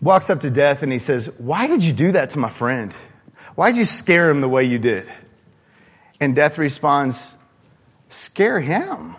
Walks 0.00 0.30
up 0.30 0.40
to 0.40 0.50
death 0.50 0.82
and 0.82 0.92
he 0.92 0.98
says, 0.98 1.30
why 1.38 1.66
did 1.66 1.82
you 1.82 1.92
do 1.92 2.12
that 2.12 2.30
to 2.30 2.38
my 2.38 2.48
friend? 2.48 2.92
Why 3.54 3.72
did 3.72 3.78
you 3.78 3.84
scare 3.84 4.30
him 4.30 4.40
the 4.40 4.48
way 4.48 4.64
you 4.64 4.78
did? 4.78 5.10
And 6.20 6.36
death 6.36 6.58
responds, 6.58 7.32
scare 8.08 8.60
him, 8.60 9.16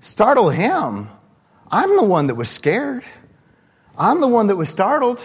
startle 0.00 0.50
him. 0.50 1.08
I'm 1.70 1.96
the 1.96 2.02
one 2.02 2.26
that 2.26 2.34
was 2.34 2.48
scared. 2.48 3.04
I'm 3.96 4.20
the 4.20 4.28
one 4.28 4.48
that 4.48 4.56
was 4.56 4.68
startled. 4.68 5.24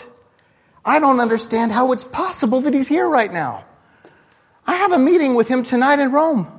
I 0.84 1.00
don't 1.00 1.20
understand 1.20 1.72
how 1.72 1.92
it's 1.92 2.04
possible 2.04 2.62
that 2.62 2.74
he's 2.74 2.88
here 2.88 3.08
right 3.08 3.32
now. 3.34 3.65
I 4.68 4.75
have 4.75 4.92
a 4.92 5.00
meeting 5.00 5.34
with 5.34 5.48
him 5.48 5.63
tonight 5.63 6.00
in 6.00 6.12
Rome. 6.12 6.54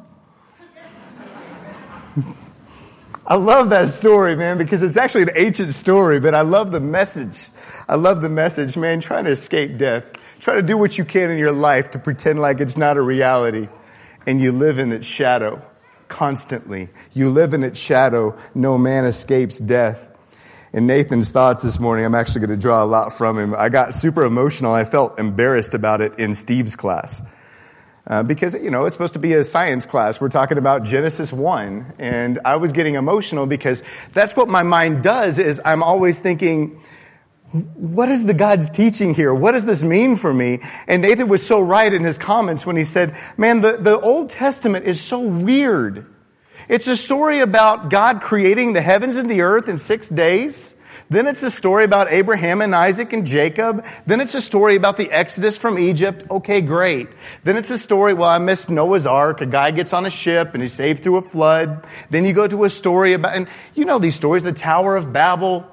I 3.28 3.34
love 3.34 3.70
that 3.70 3.88
story, 3.88 4.36
man, 4.36 4.56
because 4.56 4.84
it's 4.84 4.96
actually 4.96 5.22
an 5.22 5.30
ancient 5.34 5.74
story, 5.74 6.20
but 6.20 6.34
I 6.34 6.42
love 6.42 6.70
the 6.70 6.80
message. 6.80 7.48
I 7.88 7.96
love 7.96 8.22
the 8.22 8.30
message, 8.30 8.76
man, 8.76 9.00
trying 9.00 9.24
to 9.24 9.32
escape 9.32 9.78
death. 9.78 10.12
Try 10.38 10.54
to 10.54 10.62
do 10.62 10.78
what 10.78 10.96
you 10.96 11.04
can 11.04 11.30
in 11.30 11.38
your 11.38 11.52
life 11.52 11.90
to 11.92 11.98
pretend 11.98 12.38
like 12.40 12.60
it's 12.60 12.76
not 12.76 12.96
a 12.96 13.02
reality 13.02 13.68
and 14.26 14.40
you 14.40 14.52
live 14.52 14.78
in 14.78 14.92
its 14.92 15.06
shadow 15.06 15.62
constantly. 16.08 16.88
You 17.14 17.30
live 17.30 17.52
in 17.54 17.64
its 17.64 17.78
shadow. 17.78 18.36
No 18.54 18.78
man 18.78 19.06
escapes 19.06 19.58
death. 19.58 20.08
In 20.72 20.86
Nathan's 20.86 21.30
thoughts 21.30 21.62
this 21.62 21.80
morning, 21.80 22.04
I'm 22.04 22.14
actually 22.14 22.40
going 22.40 22.50
to 22.50 22.62
draw 22.62 22.84
a 22.84 22.86
lot 22.86 23.12
from 23.12 23.38
him. 23.38 23.54
I 23.54 23.70
got 23.70 23.94
super 23.94 24.24
emotional. 24.24 24.72
I 24.72 24.84
felt 24.84 25.18
embarrassed 25.18 25.74
about 25.74 26.00
it 26.00 26.18
in 26.18 26.34
Steve's 26.34 26.76
class. 26.76 27.22
Uh, 28.08 28.22
because, 28.22 28.54
you 28.54 28.70
know, 28.70 28.84
it's 28.84 28.94
supposed 28.94 29.14
to 29.14 29.18
be 29.18 29.32
a 29.34 29.42
science 29.42 29.84
class. 29.84 30.20
We're 30.20 30.28
talking 30.28 30.58
about 30.58 30.84
Genesis 30.84 31.32
1. 31.32 31.94
And 31.98 32.38
I 32.44 32.56
was 32.56 32.70
getting 32.70 32.94
emotional 32.94 33.46
because 33.46 33.82
that's 34.12 34.36
what 34.36 34.48
my 34.48 34.62
mind 34.62 35.02
does 35.02 35.38
is 35.38 35.60
I'm 35.64 35.82
always 35.82 36.16
thinking, 36.16 36.80
what 37.74 38.08
is 38.08 38.24
the 38.24 38.34
God's 38.34 38.70
teaching 38.70 39.12
here? 39.12 39.34
What 39.34 39.52
does 39.52 39.66
this 39.66 39.82
mean 39.82 40.14
for 40.14 40.32
me? 40.32 40.60
And 40.86 41.02
Nathan 41.02 41.26
was 41.26 41.44
so 41.44 41.60
right 41.60 41.92
in 41.92 42.04
his 42.04 42.16
comments 42.16 42.64
when 42.64 42.76
he 42.76 42.84
said, 42.84 43.16
man, 43.36 43.60
the, 43.60 43.76
the 43.76 43.98
Old 43.98 44.30
Testament 44.30 44.86
is 44.86 45.00
so 45.00 45.18
weird. 45.18 46.06
It's 46.68 46.86
a 46.86 46.96
story 46.96 47.40
about 47.40 47.90
God 47.90 48.22
creating 48.22 48.72
the 48.72 48.82
heavens 48.82 49.16
and 49.16 49.28
the 49.28 49.40
earth 49.40 49.68
in 49.68 49.78
six 49.78 50.08
days. 50.08 50.75
Then 51.08 51.28
it's 51.28 51.42
a 51.42 51.50
story 51.50 51.84
about 51.84 52.10
Abraham 52.10 52.60
and 52.60 52.74
Isaac 52.74 53.12
and 53.12 53.24
Jacob. 53.24 53.84
Then 54.06 54.20
it's 54.20 54.34
a 54.34 54.40
story 54.40 54.74
about 54.74 54.96
the 54.96 55.10
Exodus 55.10 55.56
from 55.56 55.78
Egypt. 55.78 56.24
Okay, 56.28 56.60
great. 56.60 57.08
Then 57.44 57.56
it's 57.56 57.70
a 57.70 57.78
story, 57.78 58.12
well, 58.12 58.28
I 58.28 58.38
missed 58.38 58.68
Noah's 58.68 59.06
Ark. 59.06 59.40
A 59.40 59.46
guy 59.46 59.70
gets 59.70 59.92
on 59.92 60.04
a 60.04 60.10
ship 60.10 60.50
and 60.54 60.62
he's 60.62 60.72
saved 60.72 61.04
through 61.04 61.18
a 61.18 61.22
flood. 61.22 61.86
Then 62.10 62.24
you 62.24 62.32
go 62.32 62.48
to 62.48 62.64
a 62.64 62.70
story 62.70 63.12
about, 63.12 63.36
and 63.36 63.48
you 63.74 63.84
know 63.84 63.98
these 64.00 64.16
stories, 64.16 64.42
the 64.42 64.52
Tower 64.52 64.96
of 64.96 65.12
Babel. 65.12 65.70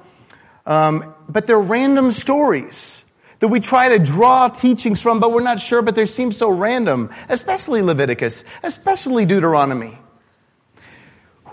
Um, 0.66 1.14
but 1.28 1.46
they're 1.46 1.60
random 1.60 2.12
stories 2.12 3.00
that 3.40 3.48
we 3.48 3.60
try 3.60 3.90
to 3.90 3.98
draw 3.98 4.48
teachings 4.48 5.02
from, 5.02 5.20
but 5.20 5.32
we're 5.32 5.42
not 5.42 5.60
sure, 5.60 5.82
but 5.82 5.94
they 5.94 6.06
seem 6.06 6.32
so 6.32 6.48
random, 6.48 7.10
especially 7.28 7.82
Leviticus, 7.82 8.44
especially 8.62 9.26
Deuteronomy. 9.26 9.98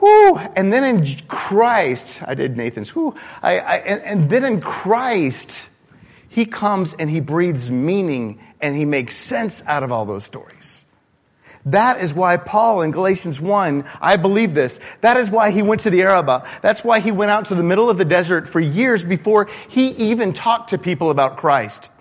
Whew. 0.01 0.36
And 0.55 0.74
then 0.74 0.84
in 0.84 1.15
Christ, 1.27 2.24
I 2.25 2.34
did 2.34 2.58
Nathan's, 2.58 2.89
whew, 2.89 3.15
I, 3.43 3.60
I, 3.60 3.75
and, 3.77 4.01
and 4.01 4.29
then 4.31 4.43
in 4.43 4.60
Christ, 4.60 5.70
he 6.27 6.46
comes 6.48 6.93
and 6.93 7.08
he 7.08 7.20
breathes 7.20 7.70
meaning 7.70 8.41
and 8.60 8.75
he 8.75 8.84
makes 8.84 9.15
sense 9.15 9.62
out 9.67 9.84
of 9.84 9.91
all 9.91 10.05
those 10.05 10.25
stories. 10.25 10.84
That 11.67 12.01
is 12.01 12.15
why 12.15 12.38
Paul 12.38 12.81
in 12.81 12.89
Galatians 12.89 13.39
1, 13.39 13.86
I 14.01 14.15
believe 14.15 14.55
this. 14.55 14.79
That 15.01 15.17
is 15.17 15.29
why 15.29 15.51
he 15.51 15.62
went 15.62 15.81
to 15.81 15.91
the 15.91 16.01
Arabah. 16.01 16.48
That's 16.63 16.84
why 16.84 17.00
he 17.00 17.12
went 17.12 17.29
out 17.29 17.46
to 17.46 17.55
the 17.55 17.62
middle 17.62 17.88
of 17.88 18.00
the 18.00 18.05
desert 18.05 18.48
for 18.48 18.60
years 18.60 19.03
before 19.03 19.50
he 19.70 19.89
even 19.89 20.34
talked 20.34 20.72
to 20.72 20.79
people 20.79 21.12
about 21.12 21.38
Christ. 21.38 21.91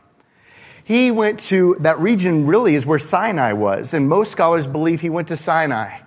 He 0.85 1.11
went 1.11 1.40
to, 1.40 1.76
that 1.80 2.00
region 2.00 2.47
really 2.47 2.75
is 2.76 2.87
where 2.87 2.99
Sinai 2.99 3.52
was, 3.52 3.92
and 3.92 4.09
most 4.09 4.33
scholars 4.33 4.66
believe 4.66 5.02
he 5.02 5.11
went 5.11 5.28
to 5.28 5.37
Sinai 5.37 6.00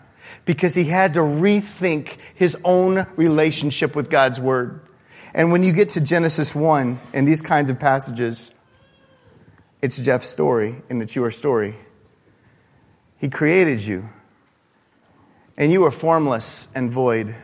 because 0.46 0.76
he 0.76 0.84
had 0.84 1.14
to 1.14 1.22
rethink 1.22 2.18
his 2.36 2.58
own 2.64 3.08
relationship 3.16 3.96
with 3.96 4.10
God's 4.10 4.40
Word. 4.40 4.82
And 5.34 5.52
when 5.52 5.64
you 5.64 5.72
get 5.72 5.92
to 5.92 6.02
Genesis 6.02 6.54
1 6.54 7.00
and 7.14 7.28
these 7.28 7.42
kinds 7.42 7.70
of 7.70 7.80
passages, 7.80 8.52
it's 9.82 9.98
Jeff's 9.98 10.28
story 10.28 10.82
and 10.90 11.02
it's 11.02 11.16
your 11.16 11.32
story. 11.32 11.76
He 13.18 13.30
created 13.30 13.82
you, 13.82 14.10
and 15.56 15.72
you 15.72 15.82
were 15.82 15.92
formless 15.92 16.68
and 16.76 16.92
void, 16.92 17.36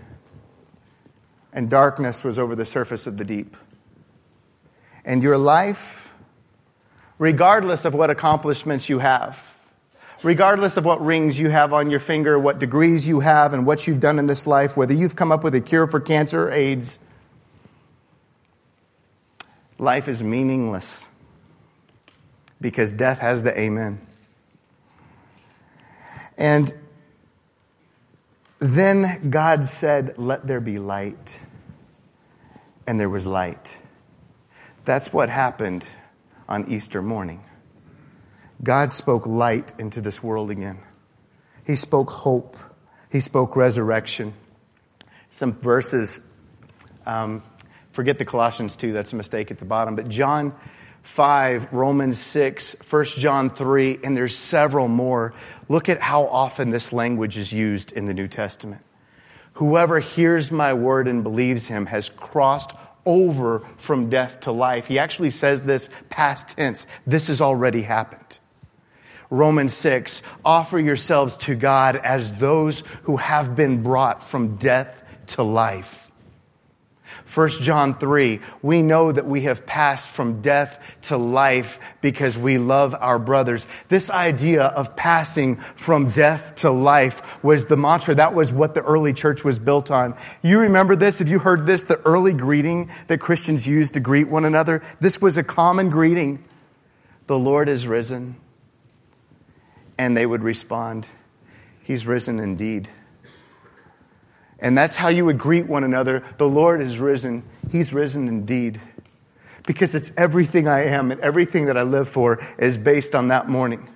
and 1.53 1.69
darkness 1.69 2.23
was 2.23 2.37
over 2.37 2.55
the 2.55 2.65
surface 2.65 3.07
of 3.07 3.17
the 3.17 3.23
deep. 3.23 3.55
And 5.05 5.23
your 5.23 5.37
life, 5.37 6.13
regardless 7.17 7.85
of 7.85 7.93
what 7.93 8.09
accomplishments 8.09 8.89
you 8.89 8.99
have, 8.99 9.58
regardless 10.23 10.77
of 10.77 10.85
what 10.85 11.03
rings 11.03 11.39
you 11.39 11.49
have 11.49 11.73
on 11.73 11.89
your 11.89 11.99
finger, 11.99 12.37
what 12.37 12.59
degrees 12.59 13.07
you 13.07 13.19
have, 13.19 13.53
and 13.53 13.65
what 13.65 13.87
you've 13.87 13.99
done 13.99 14.19
in 14.19 14.25
this 14.25 14.45
life, 14.45 14.75
whether 14.75 14.93
you've 14.93 15.15
come 15.15 15.31
up 15.31 15.43
with 15.43 15.55
a 15.55 15.61
cure 15.61 15.87
for 15.87 15.99
cancer 15.99 16.47
or 16.47 16.51
AIDS, 16.51 16.99
life 19.77 20.07
is 20.07 20.21
meaningless 20.21 21.07
because 22.61 22.93
death 22.93 23.19
has 23.19 23.43
the 23.43 23.57
amen. 23.57 24.05
And 26.37 26.73
then 28.59 29.29
God 29.29 29.65
said, 29.65 30.17
Let 30.17 30.45
there 30.45 30.61
be 30.61 30.79
light. 30.79 31.39
And 32.85 32.99
there 32.99 33.09
was 33.09 33.25
light. 33.25 33.77
That's 34.83 35.13
what 35.13 35.29
happened 35.29 35.85
on 36.47 36.71
Easter 36.71 37.01
morning. 37.01 37.43
God 38.61 38.91
spoke 38.91 39.25
light 39.25 39.73
into 39.79 40.01
this 40.01 40.21
world 40.21 40.51
again. 40.51 40.79
He 41.65 41.75
spoke 41.75 42.09
hope. 42.09 42.57
He 43.09 43.21
spoke 43.21 43.55
resurrection. 43.55 44.33
Some 45.31 45.53
verses, 45.53 46.19
um, 47.05 47.43
forget 47.91 48.17
the 48.17 48.25
Colossians 48.25 48.75
2, 48.75 48.91
that's 48.91 49.13
a 49.13 49.15
mistake 49.15 49.51
at 49.51 49.59
the 49.59 49.65
bottom, 49.65 49.95
but 49.95 50.09
John 50.09 50.53
5, 51.03 51.71
Romans 51.71 52.19
6, 52.19 52.75
1 52.89 53.05
John 53.17 53.49
3, 53.49 53.99
and 54.03 54.17
there's 54.17 54.35
several 54.35 54.87
more. 54.87 55.33
Look 55.69 55.87
at 55.87 56.01
how 56.01 56.25
often 56.25 56.71
this 56.71 56.91
language 56.91 57.37
is 57.37 57.51
used 57.51 57.91
in 57.91 58.05
the 58.05 58.13
New 58.13 58.27
Testament. 58.27 58.81
Whoever 59.53 59.99
hears 59.99 60.51
my 60.51 60.73
word 60.73 61.07
and 61.07 61.23
believes 61.23 61.67
him 61.67 61.85
has 61.85 62.09
crossed 62.09 62.71
over 63.05 63.65
from 63.77 64.09
death 64.09 64.41
to 64.41 64.51
life. 64.51 64.87
He 64.87 64.99
actually 64.99 65.31
says 65.31 65.61
this 65.61 65.89
past 66.09 66.49
tense. 66.49 66.85
This 67.07 67.27
has 67.27 67.41
already 67.41 67.81
happened. 67.81 68.39
Romans 69.29 69.75
6, 69.75 70.21
offer 70.43 70.79
yourselves 70.79 71.35
to 71.37 71.55
God 71.55 71.95
as 71.95 72.33
those 72.33 72.81
who 73.03 73.17
have 73.17 73.55
been 73.55 73.83
brought 73.83 74.27
from 74.27 74.57
death 74.57 75.03
to 75.27 75.43
life. 75.43 76.09
1 77.33 77.49
John 77.61 77.95
3, 77.95 78.39
we 78.63 78.81
know 78.81 79.11
that 79.11 79.27
we 79.27 79.41
have 79.41 79.67
passed 79.67 80.09
from 80.09 80.41
death 80.41 80.81
to 81.03 81.17
life 81.17 81.79
because 82.01 82.35
we 82.35 82.57
love 82.57 82.95
our 82.99 83.19
brothers. 83.19 83.67
This 83.87 84.09
idea 84.09 84.63
of 84.63 84.95
passing 84.95 85.57
from 85.57 86.09
death 86.09 86.55
to 86.57 86.71
life 86.71 87.43
was 87.43 87.65
the 87.65 87.77
mantra. 87.77 88.15
That 88.15 88.33
was 88.33 88.51
what 88.51 88.73
the 88.73 88.81
early 88.81 89.13
church 89.13 89.43
was 89.43 89.59
built 89.59 89.91
on. 89.91 90.17
You 90.41 90.61
remember 90.61 90.95
this? 90.95 91.19
Have 91.19 91.29
you 91.29 91.37
heard 91.37 91.67
this? 91.67 91.83
The 91.83 91.99
early 91.99 92.33
greeting 92.33 92.89
that 93.07 93.19
Christians 93.19 93.67
used 93.67 93.93
to 93.93 93.99
greet 93.99 94.27
one 94.27 94.45
another? 94.45 94.81
This 94.99 95.21
was 95.21 95.37
a 95.37 95.43
common 95.43 95.91
greeting. 95.91 96.43
The 97.27 97.37
Lord 97.37 97.69
is 97.69 97.85
risen. 97.85 98.37
And 99.99 100.17
they 100.17 100.25
would 100.25 100.41
respond, 100.41 101.05
He's 101.83 102.07
risen 102.07 102.39
indeed. 102.39 102.89
And 104.59 104.77
that's 104.77 104.95
how 104.95 105.09
you 105.09 105.25
would 105.25 105.37
greet 105.37 105.67
one 105.67 105.83
another. 105.83 106.23
The 106.37 106.47
Lord 106.47 106.81
is 106.81 106.99
risen. 106.99 107.43
He's 107.71 107.93
risen 107.93 108.27
indeed. 108.27 108.79
Because 109.65 109.95
it's 109.95 110.11
everything 110.17 110.67
I 110.67 110.85
am 110.85 111.11
and 111.11 111.19
everything 111.21 111.65
that 111.65 111.77
I 111.77 111.83
live 111.83 112.07
for 112.07 112.39
is 112.57 112.77
based 112.77 113.13
on 113.15 113.27
that 113.29 113.49
morning. 113.49 113.89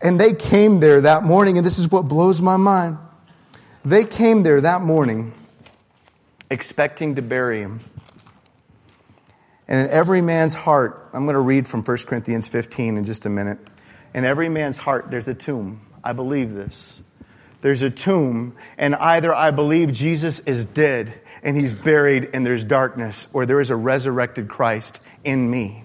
And 0.00 0.18
they 0.18 0.32
came 0.32 0.80
there 0.80 1.00
that 1.02 1.24
morning, 1.24 1.56
and 1.58 1.66
this 1.66 1.78
is 1.78 1.90
what 1.90 2.08
blows 2.08 2.40
my 2.40 2.56
mind. 2.56 2.98
They 3.84 4.04
came 4.04 4.42
there 4.42 4.60
that 4.60 4.82
morning 4.82 5.34
expecting 6.50 7.16
to 7.16 7.22
bury 7.22 7.60
him. 7.60 7.80
And 9.66 9.86
in 9.86 9.92
every 9.92 10.20
man's 10.20 10.54
heart, 10.54 11.08
I'm 11.12 11.24
going 11.24 11.34
to 11.34 11.40
read 11.40 11.66
from 11.66 11.82
1 11.82 11.98
Corinthians 12.06 12.46
15 12.46 12.96
in 12.96 13.04
just 13.04 13.26
a 13.26 13.30
minute. 13.30 13.58
In 14.14 14.24
every 14.24 14.48
man's 14.48 14.78
heart, 14.78 15.10
there's 15.10 15.28
a 15.28 15.34
tomb. 15.34 15.80
I 16.04 16.12
believe 16.12 16.52
this. 16.52 17.00
There's 17.60 17.82
a 17.82 17.90
tomb, 17.90 18.56
and 18.76 18.94
either 18.96 19.34
I 19.34 19.52
believe 19.52 19.92
Jesus 19.92 20.40
is 20.40 20.64
dead 20.64 21.20
and 21.44 21.56
he's 21.56 21.72
buried 21.72 22.30
and 22.32 22.44
there's 22.44 22.64
darkness, 22.64 23.28
or 23.32 23.46
there 23.46 23.60
is 23.60 23.70
a 23.70 23.76
resurrected 23.76 24.48
Christ 24.48 25.00
in 25.24 25.50
me. 25.50 25.84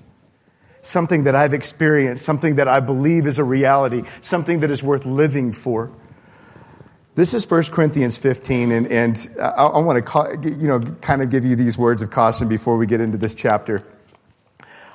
Something 0.81 1.24
that 1.24 1.36
I've 1.36 1.53
experienced, 1.53 2.25
something 2.25 2.55
that 2.55 2.67
I 2.67 2.79
believe 2.79 3.27
is 3.27 3.39
a 3.39 3.43
reality, 3.43 4.03
something 4.22 4.62
that 4.62 4.72
is 4.72 4.81
worth 4.81 5.05
living 5.05 5.51
for. 5.51 5.91
This 7.15 7.34
is 7.34 7.50
1 7.50 7.63
Corinthians 7.65 8.17
15, 8.17 8.72
and, 8.72 8.88
and 8.88 9.29
I, 9.41 9.48
I 9.48 9.79
want 9.79 10.05
to, 10.05 10.50
you 10.50 10.67
know, 10.67 10.79
kind 11.01 11.22
of 11.22 11.31
give 11.31 11.43
you 11.43 11.55
these 11.55 11.77
words 11.77 12.01
of 12.03 12.12
caution 12.12 12.48
before 12.48 12.77
we 12.77 12.86
get 12.86 13.01
into 13.01 13.17
this 13.17 13.34
chapter. 13.34 13.84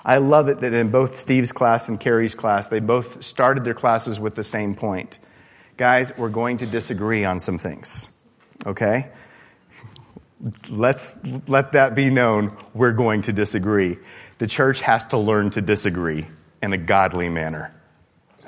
I 0.04 0.18
love 0.18 0.48
it 0.48 0.60
that 0.60 0.72
in 0.72 0.90
both 0.90 1.16
Steve's 1.16 1.52
class 1.52 1.88
and 1.88 1.98
Carrie's 1.98 2.34
class, 2.34 2.68
they 2.68 2.80
both 2.80 3.22
started 3.22 3.64
their 3.64 3.74
classes 3.74 4.18
with 4.18 4.34
the 4.34 4.44
same 4.44 4.74
point. 4.74 5.18
Guys, 5.76 6.12
we're 6.16 6.28
going 6.28 6.58
to 6.58 6.66
disagree 6.66 7.24
on 7.24 7.40
some 7.40 7.58
things. 7.58 8.08
Okay? 8.66 9.10
Let's 10.68 11.16
let 11.46 11.72
that 11.72 11.94
be 11.94 12.10
known. 12.10 12.56
We're 12.74 12.92
going 12.92 13.22
to 13.22 13.32
disagree. 13.32 13.98
the 14.38 14.48
church 14.48 14.80
has 14.80 15.04
to 15.06 15.18
learn 15.18 15.50
to 15.50 15.60
disagree 15.60 16.26
in 16.60 16.72
a 16.72 16.76
godly 16.76 17.28
manner. 17.28 17.72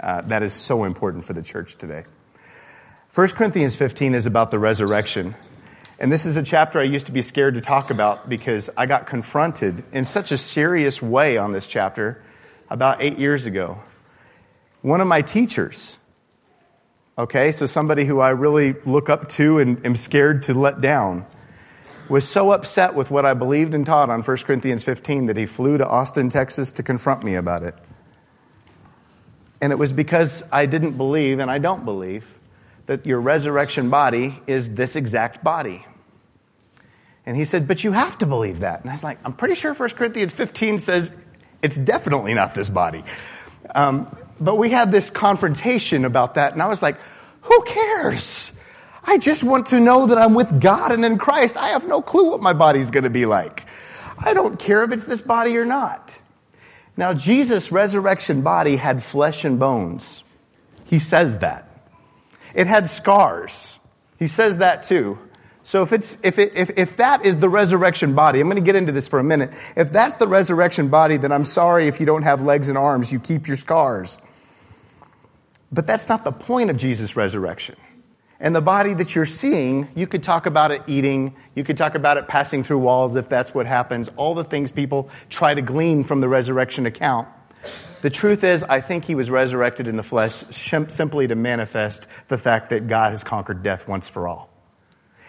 Uh, 0.01 0.23
that 0.23 0.43
is 0.43 0.55
so 0.55 0.85
important 0.85 1.25
for 1.25 1.35
the 1.35 1.43
church 1.43 1.77
today. 1.77 2.05
1 3.15 3.29
Corinthians 3.29 3.77
15 3.77 4.15
is 4.17 4.27
about 4.27 4.51
the 4.51 4.59
resurrection. 4.59 5.37
And 5.99 6.11
this 6.11 6.27
is 6.27 6.37
a 6.37 6.43
chapter 6.43 6.81
I 6.81 6.85
used 6.85 7.07
to 7.07 7.13
be 7.13 7.23
scared 7.23 7.55
to 7.55 7.61
talk 7.61 7.91
about 7.91 8.29
because 8.29 8.69
I 8.77 8.87
got 8.87 9.07
confronted 9.07 9.85
in 9.93 10.05
such 10.05 10.33
a 10.33 10.39
serious 10.39 11.01
way 11.01 11.37
on 11.37 11.53
this 11.53 11.67
chapter 11.67 12.23
about 12.69 13.01
eight 13.01 13.19
years 13.19 13.47
ago. 13.47 13.81
One 14.83 15.01
of 15.01 15.07
my 15.07 15.23
teachers, 15.23 15.97
okay, 17.17 17.53
so 17.53 17.67
somebody 17.67 18.05
who 18.05 18.19
I 18.19 18.31
really 18.31 18.73
look 18.85 19.09
up 19.09 19.29
to 19.31 19.61
and 19.61 19.87
am 19.87 19.95
scared 19.95 20.43
to 20.43 20.55
let 20.55 20.81
down, 20.81 21.27
was 22.09 22.29
so 22.29 22.53
upset 22.53 22.95
with 22.95 23.11
what 23.11 23.25
I 23.25 23.33
believed 23.35 23.73
and 23.73 23.87
taught 23.87 24.11
on 24.11 24.21
1 24.21 24.37
Corinthians 24.39 24.85
15 24.85 25.27
that 25.27 25.37
he 25.37 25.47
flew 25.47 25.79
to 25.79 25.87
Austin, 25.87 26.29
Texas 26.29 26.73
to 26.73 26.83
confront 26.83 27.23
me 27.23 27.37
about 27.37 27.63
it. 27.63 27.75
And 29.61 29.73
it 29.73 29.79
was 29.79 29.93
because 29.93 30.43
I 30.53 30.67
didn't 30.67 30.99
believe, 30.99 31.39
and 31.39 31.51
I 31.51 31.59
don't 31.59 31.85
believe, 31.85 32.39
that 32.87 33.07
your 33.07 33.21
resurrection 33.21 33.91
body 33.91 34.41
is 34.47 34.75
this 34.75 34.97
exact 34.97 35.43
body. 35.43 35.87
And 37.27 37.37
he 37.37 37.45
said, 37.45 37.67
But 37.67 37.85
you 37.85 37.93
have 37.93 38.19
to 38.19 38.27
believe 38.27 38.61
that. 38.61 38.83
And 38.83 38.91
I 38.91 38.95
was 38.95 39.05
like, 39.05 39.19
I'm 39.25 39.33
pretty 39.33 39.55
sure 39.55 39.75
1 39.75 39.91
Corinthians 39.91 40.35
15 40.35 40.79
says 40.79 41.13
it's 41.63 41.77
definitely 41.77 42.35
not 42.35 42.55
this 42.55 42.69
body. 42.69 43.03
Um, 43.75 44.15
but 44.41 44.57
we 44.57 44.71
had 44.71 44.93
this 44.93 45.11
confrontation 45.11 46.05
about 46.05 46.35
that, 46.35 46.53
and 46.53 46.63
I 46.63 46.67
was 46.67 46.83
like, 46.83 46.99
Who 47.43 47.63
cares? 47.63 48.51
I 49.07 49.19
just 49.19 49.45
want 49.45 49.67
to 49.67 49.81
know 49.81 50.07
that 50.07 50.19
I'm 50.19 50.35
with 50.35 50.61
God 50.61 50.93
and 50.93 51.05
in 51.05 51.19
Christ. 51.19 51.57
I 51.57 51.69
have 51.71 51.87
no 51.87 52.01
clue 52.01 52.31
what 52.31 52.41
my 52.41 52.55
body's 52.55 52.91
going 52.91 53.05
to 53.05 53.11
be 53.11 53.27
like. 53.27 53.67
I 54.19 54.33
don't 54.33 54.59
care 54.59 54.83
if 54.85 54.93
it's 54.93 55.05
this 55.05 55.21
body 55.21 55.57
or 55.59 55.67
not. 55.67 56.19
Now, 56.97 57.13
Jesus' 57.13 57.71
resurrection 57.71 58.43
body 58.43 58.77
had 58.77 59.03
flesh 59.03 59.45
and 59.45 59.59
bones. 59.59 60.23
He 60.87 60.99
says 60.99 61.39
that. 61.39 61.69
It 62.55 62.67
had 62.67 62.89
scars. 62.89 63.79
He 64.19 64.29
says 64.29 64.59
that 64.59 64.85
too. 64.85 65.19
So 65.65 65.83
if 65.83 65.93
it's, 65.93 66.19
if 66.23 66.39
it, 66.39 66.53
if, 66.55 66.71
if 66.77 66.97
that 66.99 67.25
is 67.25 67.39
the 67.39 67.49
resurrection 67.49 68.15
body, 68.15 68.39
I'm 68.41 68.49
going 68.49 68.57
to 68.57 68.63
get 68.63 68.77
into 68.77 68.93
this 68.93 69.09
for 69.09 69.19
a 69.19 69.25
minute. 69.25 69.51
If 69.77 69.93
that's 69.93 70.17
the 70.17 70.29
resurrection 70.29 70.89
body, 70.89 71.17
then 71.17 71.33
I'm 71.33 71.47
sorry 71.47 71.89
if 71.89 72.01
you 72.01 72.07
don't 72.07 72.23
have 72.23 72.43
legs 72.43 72.69
and 72.69 72.77
arms, 72.77 73.11
you 73.11 73.19
keep 73.19 73.49
your 73.49 73.57
scars. 73.57 74.19
But 75.73 75.87
that's 75.87 76.09
not 76.09 76.23
the 76.23 76.33
point 76.33 76.71
of 76.71 76.77
Jesus' 76.77 77.17
resurrection. 77.17 77.77
And 78.39 78.55
the 78.55 78.61
body 78.61 78.93
that 78.95 79.15
you're 79.15 79.25
seeing, 79.25 79.89
you 79.95 80.07
could 80.07 80.23
talk 80.23 80.45
about 80.45 80.71
it 80.71 80.83
eating, 80.87 81.35
you 81.55 81.65
could 81.65 81.79
talk 81.79 81.95
about 81.95 82.19
it 82.19 82.29
passing 82.29 82.63
through 82.63 82.81
walls 82.81 83.17
if 83.17 83.29
that's 83.29 83.55
what 83.55 83.67
happens, 83.67 84.11
all 84.17 84.35
the 84.35 84.45
things 84.45 84.71
people 84.71 85.09
try 85.31 85.55
to 85.55 85.63
glean 85.63 86.05
from 86.05 86.21
the 86.21 86.29
resurrection 86.29 86.85
account. 86.85 87.27
The 88.03 88.11
truth 88.11 88.45
is, 88.45 88.63
I 88.63 88.81
think 88.81 89.05
he 89.05 89.15
was 89.15 89.31
resurrected 89.31 89.89
in 89.89 89.97
the 89.97 90.03
flesh 90.03 90.45
simply 90.51 91.27
to 91.27 91.35
manifest 91.35 92.07
the 92.29 92.37
fact 92.37 92.71
that 92.71 92.87
God 92.87 93.11
has 93.11 93.25
conquered 93.25 93.63
death 93.63 93.89
once 93.89 94.09
for 94.09 94.29
all. 94.29 94.51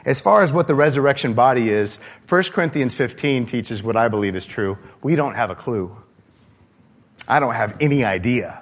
As 0.04 0.22
far 0.22 0.44
as 0.44 0.54
what 0.54 0.68
the 0.68 0.76
resurrection 0.76 1.34
body 1.34 1.70
is, 1.70 1.98
1 2.30 2.44
Corinthians 2.52 2.94
15 2.94 3.46
teaches 3.48 3.82
what 3.82 3.98
I 3.98 4.08
believe 4.08 4.36
is 4.36 4.46
true. 4.46 4.78
We 5.02 5.16
don't 5.16 5.36
have 5.36 5.50
a 5.50 5.56
clue. 5.56 5.96
I 7.28 7.40
don't 7.40 7.56
have 7.56 7.78
any 7.80 8.04
idea. 8.04 8.62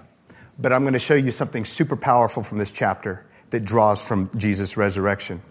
But 0.58 0.72
I'm 0.72 0.84
going 0.84 0.94
to 0.94 1.00
show 1.00 1.16
you 1.16 1.32
something 1.32 1.66
super 1.66 1.96
powerful 1.96 2.44
from 2.44 2.60
this 2.60 2.72
chapter 2.72 3.26
that 3.50 3.66
draws 3.66 4.02
from 4.02 4.30
Jesus' 4.38 4.78
resurrection. 4.78 5.42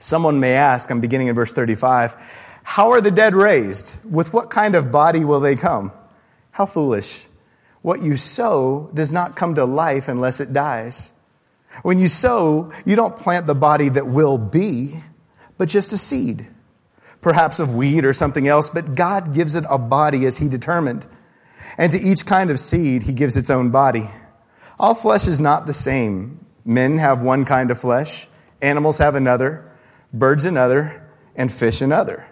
Someone 0.00 0.38
may 0.40 0.54
ask, 0.54 0.90
I'm 0.90 1.00
beginning 1.00 1.28
in 1.28 1.34
verse 1.34 1.52
35, 1.52 2.16
how 2.62 2.92
are 2.92 3.00
the 3.00 3.10
dead 3.10 3.34
raised? 3.34 3.96
With 4.04 4.32
what 4.32 4.50
kind 4.50 4.74
of 4.74 4.90
body 4.90 5.24
will 5.24 5.40
they 5.40 5.56
come? 5.56 5.92
How 6.54 6.66
foolish. 6.66 7.26
What 7.82 8.00
you 8.00 8.16
sow 8.16 8.88
does 8.94 9.10
not 9.10 9.34
come 9.34 9.56
to 9.56 9.64
life 9.64 10.06
unless 10.06 10.38
it 10.38 10.52
dies. 10.52 11.10
When 11.82 11.98
you 11.98 12.06
sow, 12.06 12.70
you 12.86 12.94
don't 12.94 13.16
plant 13.16 13.48
the 13.48 13.56
body 13.56 13.88
that 13.88 14.06
will 14.06 14.38
be, 14.38 15.02
but 15.58 15.68
just 15.68 15.92
a 15.92 15.98
seed. 15.98 16.46
Perhaps 17.20 17.58
of 17.58 17.74
wheat 17.74 18.04
or 18.04 18.12
something 18.12 18.46
else, 18.46 18.70
but 18.70 18.94
God 18.94 19.34
gives 19.34 19.56
it 19.56 19.64
a 19.68 19.78
body 19.78 20.26
as 20.26 20.38
He 20.38 20.48
determined. 20.48 21.04
And 21.76 21.90
to 21.90 22.00
each 22.00 22.24
kind 22.24 22.50
of 22.50 22.60
seed, 22.60 23.02
He 23.02 23.14
gives 23.14 23.36
its 23.36 23.50
own 23.50 23.70
body. 23.70 24.08
All 24.78 24.94
flesh 24.94 25.26
is 25.26 25.40
not 25.40 25.66
the 25.66 25.74
same. 25.74 26.46
Men 26.64 26.98
have 26.98 27.20
one 27.20 27.46
kind 27.46 27.72
of 27.72 27.80
flesh, 27.80 28.28
animals 28.62 28.98
have 28.98 29.16
another, 29.16 29.72
birds 30.12 30.44
another, 30.44 31.02
and 31.34 31.52
fish 31.52 31.80
another. 31.80 32.24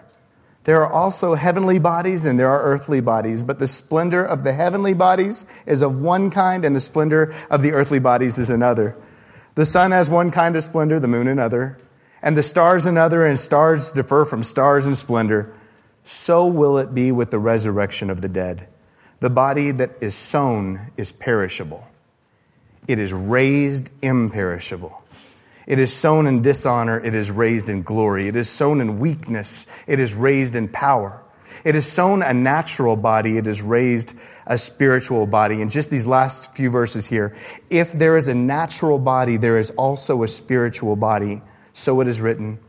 There 0.63 0.81
are 0.81 0.91
also 0.91 1.35
heavenly 1.35 1.79
bodies 1.79 2.25
and 2.25 2.39
there 2.39 2.49
are 2.49 2.61
earthly 2.63 3.01
bodies, 3.01 3.43
but 3.43 3.59
the 3.59 3.67
splendor 3.67 4.23
of 4.23 4.43
the 4.43 4.53
heavenly 4.53 4.93
bodies 4.93 5.45
is 5.65 5.81
of 5.81 5.99
one 5.99 6.31
kind 6.31 6.63
and 6.63 6.75
the 6.75 6.81
splendor 6.81 7.35
of 7.49 7.61
the 7.61 7.73
earthly 7.73 7.99
bodies 7.99 8.37
is 8.37 8.49
another. 8.49 8.95
The 9.55 9.65
sun 9.65 9.91
has 9.91 10.09
one 10.09 10.31
kind 10.31 10.55
of 10.55 10.63
splendor, 10.63 10.99
the 10.99 11.07
moon 11.07 11.27
another, 11.27 11.77
and 12.21 12.37
the 12.37 12.43
stars 12.43 12.85
another, 12.85 13.25
and 13.25 13.39
stars 13.39 13.91
differ 13.91 14.25
from 14.25 14.43
stars 14.43 14.87
in 14.87 14.95
splendor. 14.95 15.53
So 16.05 16.47
will 16.47 16.77
it 16.77 16.93
be 16.93 17.11
with 17.11 17.29
the 17.29 17.39
resurrection 17.39 18.09
of 18.09 18.21
the 18.21 18.29
dead. 18.29 18.67
The 19.19 19.29
body 19.29 19.71
that 19.71 19.97
is 20.01 20.15
sown 20.15 20.91
is 20.97 21.11
perishable 21.11 21.85
it 22.87 22.99
is 22.99 23.13
raised 23.13 23.89
imperishable. 24.01 25.02
It 25.65 25.79
is 25.79 25.93
sown 25.93 26.27
in 26.27 26.41
dishonor. 26.41 26.99
It 26.99 27.15
is 27.15 27.31
raised 27.31 27.69
in 27.69 27.83
glory. 27.83 28.27
It 28.27 28.35
is 28.35 28.49
sown 28.49 28.81
in 28.81 28.99
weakness. 28.99 29.65
It 29.87 29.99
is 29.99 30.13
raised 30.13 30.55
in 30.55 30.67
power. 30.67 31.23
It 31.63 31.75
is 31.75 31.89
sown 31.89 32.21
a 32.21 32.33
natural 32.33 32.95
body. 32.95 33.37
It 33.37 33.47
is 33.47 33.61
raised 33.61 34.15
a 34.45 34.57
spiritual 34.57 35.25
body. 35.25 35.61
And 35.61 35.71
just 35.71 35.89
these 35.89 36.05
last 36.05 36.55
few 36.55 36.69
verses 36.69 37.05
here, 37.05 37.35
if 37.69 37.93
there 37.93 38.17
is 38.17 38.27
a 38.27 38.33
natural 38.33 38.99
body, 38.99 39.37
there 39.37 39.57
is 39.57 39.71
also 39.71 40.23
a 40.23 40.27
spiritual 40.27 40.95
body. 40.95 41.41
So 41.71 42.01
it 42.01 42.07
is 42.07 42.19
written, 42.19 42.59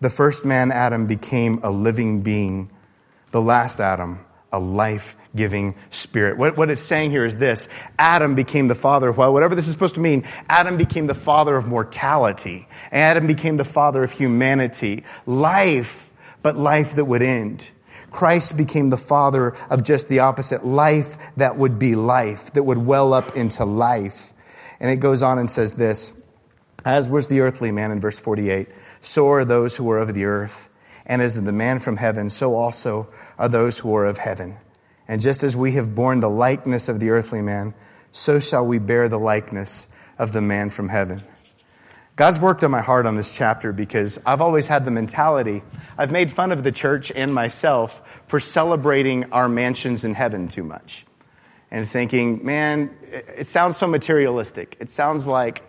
the 0.00 0.10
first 0.10 0.44
man, 0.44 0.72
Adam, 0.72 1.06
became 1.06 1.60
a 1.62 1.70
living 1.70 2.22
being. 2.22 2.70
The 3.30 3.42
last 3.42 3.78
Adam, 3.80 4.24
a 4.52 4.58
life 4.58 5.16
giving 5.36 5.74
spirit. 5.90 6.38
What, 6.38 6.56
what, 6.56 6.70
it's 6.70 6.82
saying 6.82 7.10
here 7.10 7.24
is 7.24 7.36
this 7.36 7.68
Adam 7.98 8.34
became 8.34 8.68
the 8.68 8.74
father 8.74 9.08
of, 9.08 9.16
well, 9.16 9.32
whatever 9.32 9.54
this 9.54 9.66
is 9.66 9.72
supposed 9.72 9.94
to 9.96 10.00
mean, 10.00 10.26
Adam 10.48 10.76
became 10.76 11.06
the 11.06 11.14
father 11.14 11.56
of 11.56 11.66
mortality. 11.66 12.66
Adam 12.90 13.26
became 13.26 13.56
the 13.56 13.64
father 13.64 14.02
of 14.02 14.10
humanity. 14.10 15.04
Life, 15.26 16.10
but 16.42 16.56
life 16.56 16.94
that 16.96 17.04
would 17.04 17.22
end. 17.22 17.68
Christ 18.10 18.56
became 18.56 18.88
the 18.90 18.98
father 18.98 19.54
of 19.68 19.84
just 19.84 20.08
the 20.08 20.20
opposite 20.20 20.64
life 20.64 21.16
that 21.36 21.58
would 21.58 21.78
be 21.78 21.94
life, 21.94 22.52
that 22.54 22.62
would 22.62 22.78
well 22.78 23.12
up 23.12 23.36
into 23.36 23.64
life. 23.64 24.32
And 24.80 24.90
it 24.90 24.96
goes 24.96 25.22
on 25.22 25.38
and 25.38 25.50
says 25.50 25.74
this 25.74 26.14
As 26.84 27.08
was 27.08 27.26
the 27.26 27.40
earthly 27.40 27.70
man 27.70 27.90
in 27.90 28.00
verse 28.00 28.18
48, 28.18 28.68
so 29.00 29.28
are 29.30 29.44
those 29.44 29.76
who 29.76 29.90
are 29.90 29.98
of 29.98 30.14
the 30.14 30.24
earth. 30.24 30.70
And 31.04 31.22
as 31.22 31.34
the 31.34 31.52
man 31.52 31.80
from 31.80 31.96
heaven, 31.96 32.28
so 32.28 32.54
also 32.54 33.08
are 33.38 33.48
those 33.48 33.78
who 33.78 33.94
are 33.94 34.04
of 34.04 34.18
heaven. 34.18 34.56
And 35.06 35.20
just 35.20 35.42
as 35.42 35.56
we 35.56 35.72
have 35.72 35.94
borne 35.94 36.20
the 36.20 36.28
likeness 36.28 36.88
of 36.88 37.00
the 37.00 37.10
earthly 37.10 37.40
man, 37.40 37.72
so 38.12 38.40
shall 38.40 38.66
we 38.66 38.78
bear 38.78 39.08
the 39.08 39.18
likeness 39.18 39.86
of 40.18 40.32
the 40.32 40.40
man 40.40 40.70
from 40.70 40.88
heaven. 40.88 41.22
God's 42.16 42.40
worked 42.40 42.64
on 42.64 42.72
my 42.72 42.80
heart 42.80 43.06
on 43.06 43.14
this 43.14 43.30
chapter 43.30 43.72
because 43.72 44.18
I've 44.26 44.40
always 44.40 44.66
had 44.66 44.84
the 44.84 44.90
mentality, 44.90 45.62
I've 45.96 46.10
made 46.10 46.32
fun 46.32 46.50
of 46.50 46.64
the 46.64 46.72
church 46.72 47.12
and 47.14 47.32
myself 47.32 48.02
for 48.26 48.40
celebrating 48.40 49.32
our 49.32 49.48
mansions 49.48 50.04
in 50.04 50.14
heaven 50.14 50.48
too 50.48 50.64
much. 50.64 51.06
And 51.70 51.88
thinking, 51.88 52.44
man, 52.44 52.90
it 53.02 53.46
sounds 53.46 53.76
so 53.76 53.86
materialistic. 53.86 54.76
It 54.80 54.90
sounds 54.90 55.26
like 55.26 55.62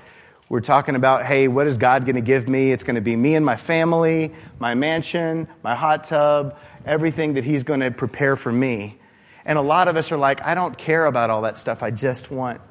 we're 0.49 0.61
talking 0.61 0.95
about, 0.95 1.25
hey, 1.25 1.47
what 1.47 1.67
is 1.67 1.77
God 1.77 2.05
going 2.05 2.15
to 2.15 2.21
give 2.21 2.49
me? 2.49 2.71
It's 2.71 2.83
going 2.83 2.95
to 2.95 3.01
be 3.01 3.15
me 3.15 3.35
and 3.35 3.45
my 3.45 3.55
family, 3.55 4.33
my 4.57 4.73
mansion, 4.73 5.47
my 5.63 5.75
hot 5.75 6.05
tub, 6.05 6.57
everything 6.83 7.35
that 7.35 7.43
He's 7.43 7.63
going 7.63 7.81
to 7.81 7.91
prepare 7.91 8.35
for 8.35 8.51
me. 8.51 8.97
And 9.45 9.59
a 9.59 9.61
lot 9.61 9.87
of 9.87 9.95
us 9.95 10.11
are 10.11 10.17
like, 10.17 10.41
I 10.41 10.55
don't 10.55 10.75
care 10.75 11.05
about 11.05 11.29
all 11.29 11.43
that 11.43 11.59
stuff. 11.59 11.83
I 11.83 11.91
just 11.91 12.31
want, 12.31 12.61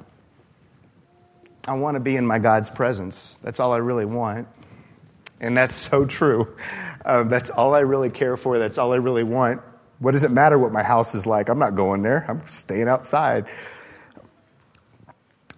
I 1.68 1.74
want 1.74 1.94
to 1.94 2.00
be 2.00 2.16
in 2.16 2.26
my 2.26 2.40
God's 2.40 2.68
presence. 2.68 3.38
That's 3.42 3.60
all 3.60 3.72
I 3.72 3.78
really 3.78 4.04
want. 4.04 4.48
And 5.40 5.56
that's 5.56 5.76
so 5.90 6.04
true. 6.04 6.56
Um, 7.04 7.28
that's 7.28 7.48
all 7.48 7.74
I 7.74 7.80
really 7.80 8.10
care 8.10 8.36
for. 8.36 8.58
That's 8.58 8.76
all 8.76 8.92
I 8.92 8.96
really 8.96 9.22
want. 9.22 9.62
What 10.00 10.12
does 10.12 10.24
it 10.24 10.32
matter 10.32 10.58
what 10.58 10.72
my 10.72 10.82
house 10.82 11.14
is 11.14 11.26
like? 11.26 11.48
I'm 11.48 11.58
not 11.60 11.76
going 11.76 12.02
there. 12.02 12.24
I'm 12.28 12.44
staying 12.48 12.88
outside. 12.88 13.46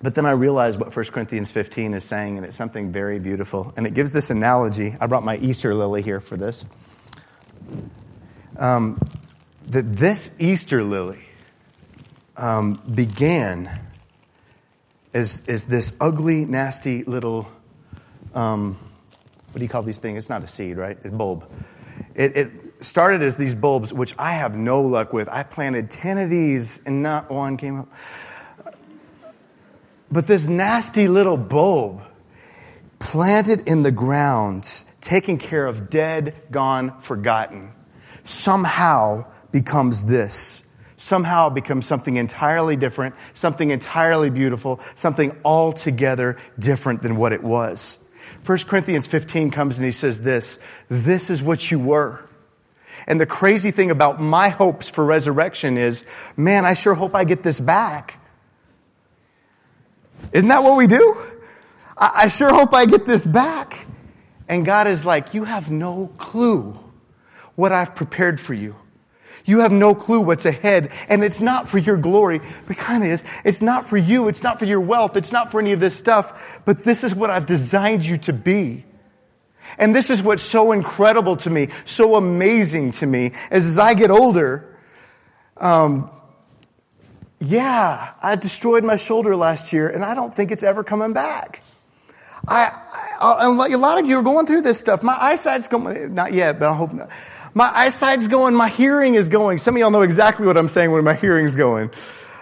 But 0.03 0.15
then 0.15 0.25
I 0.25 0.33
realized 0.33 0.81
what 0.81 0.95
1 0.95 1.05
Corinthians 1.07 1.51
15 1.51 1.95
is 1.95 2.05
saying, 2.05 2.39
and 2.39 2.47
it's 2.47 2.57
something 2.57 2.91
very 2.91 3.19
beautiful. 3.19 3.73
And 3.77 3.87
it 3.87 3.95
gives 3.95 4.13
this 4.13 4.31
analogy. 4.31 4.97
I 4.99 5.07
brought 5.07 5.25
my 5.25 5.37
Easter 5.37 5.75
lily 5.75 6.03
here 6.03 6.21
for 6.21 6.37
this 6.37 6.65
um, 8.61 9.01
that 9.69 9.97
this 9.97 10.31
Easter 10.39 10.85
lily 10.85 11.25
um, 12.37 12.81
began 12.95 13.81
as, 15.13 15.43
as 15.49 15.65
this 15.65 15.93
ugly, 16.01 16.45
nasty 16.45 17.03
little, 17.03 17.49
um, 18.35 18.79
what 19.51 19.59
do 19.59 19.63
you 19.63 19.69
call 19.69 19.83
these 19.83 19.99
things? 19.99 20.19
It's 20.19 20.29
not 20.29 20.45
a 20.45 20.47
seed, 20.47 20.77
right? 20.77 20.97
It's 20.97 21.07
a 21.07 21.11
bulb. 21.11 21.51
It, 22.15 22.37
it, 22.37 22.51
started 22.81 23.23
as 23.23 23.37
these 23.37 23.55
bulbs, 23.55 23.93
which 23.93 24.15
I 24.19 24.33
have 24.33 24.57
no 24.57 24.81
luck 24.81 25.13
with. 25.13 25.29
I 25.29 25.43
planted 25.43 25.91
10 25.91 26.17
of 26.17 26.31
these 26.31 26.81
and 26.87 27.03
not 27.03 27.31
one 27.31 27.59
came 27.59 27.81
up. 27.81 27.89
But 30.11 30.27
this 30.27 30.47
nasty 30.47 31.09
little 31.09 31.37
bulb 31.37 32.03
planted 32.99 33.69
in 33.69 33.83
the 33.83 33.93
ground, 33.93 34.85
taking 35.01 35.39
care 35.39 35.67
of 35.67 35.89
dead, 35.89 36.35
gone, 36.51 37.01
forgotten, 37.01 37.73
somehow 38.25 39.27
becomes 39.53 40.03
this. 40.05 40.65
Somehow 40.97 41.49
becomes 41.49 41.87
something 41.87 42.17
entirely 42.17 42.77
different, 42.77 43.15
something 43.33 43.71
entirely 43.71 44.29
beautiful, 44.29 44.81
something 44.95 45.35
altogether 45.47 46.37
different 46.59 47.01
than 47.01 47.17
what 47.17 47.33
it 47.33 47.43
was. 47.43 47.97
1 48.45 48.59
Corinthians 48.67 49.07
15 49.07 49.51
comes 49.51 49.79
and 49.79 49.87
he 49.87 49.93
says 49.93 50.19
this, 50.21 50.59
this 50.89 51.31
is 51.31 51.43
what 51.43 51.71
you 51.71 51.79
were. 51.79 52.23
And 53.07 53.19
the 53.19 53.25
crazy 53.25 53.71
thing 53.71 53.91
about 53.91 54.21
my 54.21 54.51
hopes 54.51 54.91
for 54.91 55.05
resurrection 55.05 55.79
is, 55.79 56.05
man, 56.37 56.67
I 56.67 56.75
sure 56.75 56.95
hope 56.95 57.15
I 57.15 57.25
get 57.25 57.43
this 57.43 57.59
back. 57.59 58.20
Isn't 60.33 60.49
that 60.49 60.63
what 60.63 60.77
we 60.77 60.87
do? 60.87 61.17
I, 61.97 62.13
I 62.15 62.29
sure 62.29 62.53
hope 62.53 62.75
I 62.75 62.87
get 62.87 63.07
this 63.07 63.27
back. 63.27 63.87
And 64.49 64.65
God 64.67 64.89
is 64.89 65.05
like, 65.05 65.35
you 65.35 65.45
have 65.45 65.71
no 65.71 66.11
clue 66.19 66.79
what 67.55 67.73
I've 67.73 67.95
prepared 67.95 68.41
for 68.41 68.55
you. 68.55 68.75
You 69.45 69.61
have 69.61 69.73
no 69.73 69.95
clue 69.95 70.21
what's 70.21 70.45
ahead, 70.45 70.93
and 71.09 71.25
it's 71.25 71.41
not 71.41 71.69
for 71.69 71.79
your 71.79 71.97
glory, 71.97 72.41
but 72.67 72.77
kind 72.77 73.03
of 73.03 73.11
is. 73.11 73.25
It's 73.45 73.63
not 73.63 73.87
for 73.87 73.97
you. 73.97 74.29
It's 74.29 74.43
not 74.43 74.59
for 74.59 74.65
your 74.65 74.81
wealth. 74.81 75.17
It's 75.17 75.33
not 75.33 75.51
for 75.51 75.61
any 75.61 75.73
of 75.73 75.81
this 75.81 75.97
stuff, 75.97 76.61
but 76.65 76.85
this 76.85 77.05
is 77.05 77.15
what 77.15 77.31
I've 77.31 77.47
designed 77.47 78.05
you 78.05 78.19
to 78.19 78.33
be. 78.33 78.85
And 79.79 79.95
this 79.95 80.11
is 80.11 80.23
what's 80.23 80.43
so 80.43 80.73
incredible 80.73 81.37
to 81.39 81.51
me, 81.51 81.69
so 81.85 82.17
amazing 82.17 82.93
to 82.93 83.07
me, 83.07 83.33
is 83.51 83.67
as 83.67 83.79
I 83.79 83.95
get 83.95 84.11
older, 84.11 84.77
um, 85.57 86.11
yeah, 87.41 88.13
I 88.23 88.37
destroyed 88.37 88.85
my 88.85 88.97
shoulder 88.97 89.35
last 89.35 89.73
year, 89.73 89.89
and 89.89 90.05
I 90.05 90.15
don't 90.15 90.35
think 90.35 90.53
it's 90.53 90.63
ever 90.63 90.85
coming 90.85 91.15
back. 91.15 91.63
I, 92.47 92.73
I, 93.19 93.47
a 93.47 93.77
lot 93.79 93.99
of 93.99 94.07
you 94.07 94.19
are 94.19 94.23
going 94.23 94.47
through 94.47 94.63
this 94.63 94.79
stuff. 94.79 95.03
My 95.03 95.17
eyesight's 95.19 95.69
going, 95.69 96.15
not 96.15 96.35
yet, 96.35 96.59
but 96.59 96.71
I 96.71 96.75
hope 96.75 96.93
not. 96.93 97.09
My 97.55 97.71
eyesight's 97.75 98.29
going, 98.29 98.55
my 98.55 98.69
hearing 98.69 99.15
is 99.15 99.31
going. 99.31 99.59
Some 99.59 99.75
of 99.75 99.81
y'all 99.81 99.91
know 99.91 100.03
exactly 100.03 100.47
what 100.47 100.57
I'm 100.57 100.69
saying 100.69 100.93
when 100.93 101.03
my 101.03 101.15
hearing's 101.15 101.57
going. 101.57 101.91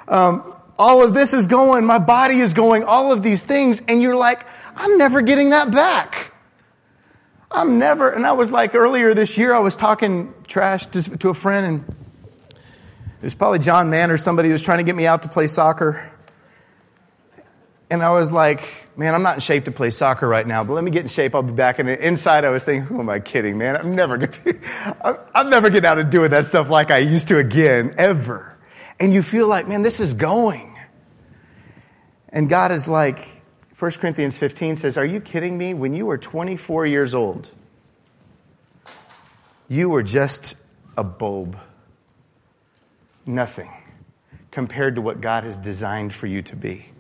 Um, 0.08 0.54
all 0.78 1.02
of 1.02 1.14
this 1.14 1.32
is 1.32 1.46
going, 1.46 1.84
my 1.87 1.98
body 1.98 2.40
is 2.40 2.52
going, 2.52 2.84
all 2.84 3.12
of 3.12 3.22
these 3.22 3.40
things, 3.40 3.80
and 3.88 4.02
you're 4.02 4.16
like, 4.16 4.44
I'm 4.76 4.98
never 4.98 5.22
getting 5.22 5.50
that 5.50 5.70
back. 5.70 6.32
I'm 7.50 7.78
never, 7.78 8.11
and 8.11 8.26
I 8.26 8.32
was 8.32 8.50
like 8.50 8.74
earlier 8.74 9.14
this 9.14 9.38
year, 9.38 9.54
I 9.54 9.61
was 9.61 9.74
talking 9.74 10.34
trash 10.46 10.87
to, 10.87 11.16
to 11.18 11.28
a 11.30 11.34
friend 11.34 11.66
and 11.66 11.97
it 13.20 13.24
was 13.24 13.35
probably 13.35 13.59
John 13.59 13.90
Mann 13.90 14.12
or 14.12 14.18
somebody 14.18 14.48
who 14.48 14.52
was 14.52 14.62
trying 14.62 14.78
to 14.78 14.85
get 14.85 14.94
me 14.94 15.07
out 15.07 15.22
to 15.22 15.28
play 15.28 15.48
soccer. 15.48 16.12
And 17.90 18.00
I 18.02 18.11
was 18.11 18.31
like, 18.31 18.62
man, 18.96 19.14
I'm 19.14 19.22
not 19.22 19.37
in 19.37 19.40
shape 19.40 19.64
to 19.64 19.72
play 19.72 19.90
soccer 19.90 20.28
right 20.28 20.46
now, 20.46 20.62
but 20.62 20.74
let 20.74 20.85
me 20.85 20.92
get 20.92 21.02
in 21.02 21.09
shape. 21.09 21.35
I'll 21.35 21.42
be 21.42 21.52
back. 21.52 21.81
And 21.81 21.88
inside 21.88 22.44
I 22.44 22.50
was 22.50 22.62
thinking, 22.62 22.85
who 22.85 23.00
am 23.00 23.09
I 23.09 23.18
kidding, 23.18 23.59
man? 23.59 23.76
I'm 23.76 23.92
never 23.92 24.18
going 24.18 24.33
to, 24.44 25.20
I'm 25.35 25.50
never 25.50 25.68
getting 25.68 25.87
out 25.87 25.98
and 25.98 26.11
doing 26.11 26.31
that 26.31 26.46
stuff 26.46 26.70
like 26.70 26.92
I 26.92 26.98
used 26.98 27.28
to 27.28 27.38
again, 27.38 27.94
ever. 27.98 28.57
And 29.00 29.12
you 29.12 29.22
feel 29.22 29.48
like, 29.48 29.66
man, 29.66 29.83
this 29.83 29.98
is 29.98 30.14
going. 30.14 30.78
And 32.28 32.48
God 32.48 32.70
is 32.70 32.87
like, 32.87 33.26
1 33.78 33.92
Corinthians 33.92 34.37
15 34.38 34.76
says, 34.76 34.96
are 34.96 35.04
you 35.04 35.20
kidding 35.20 35.57
me? 35.57 35.74
When 35.74 35.94
you 35.94 36.07
were 36.07 36.18
24 36.18 36.87
years 36.87 37.14
old, 37.14 37.50
you 39.68 39.88
were 39.88 40.02
just 40.02 40.54
a 40.96 41.04
bulb 41.04 41.59
nothing 43.29 43.71
compared 44.51 44.97
to 44.97 45.01
what 45.01 45.21
God 45.21 45.45
has 45.45 45.59
designed 45.59 46.14
for 46.14 46.27
you 46.27 46.43
to 46.43 46.57
be. 46.57 46.91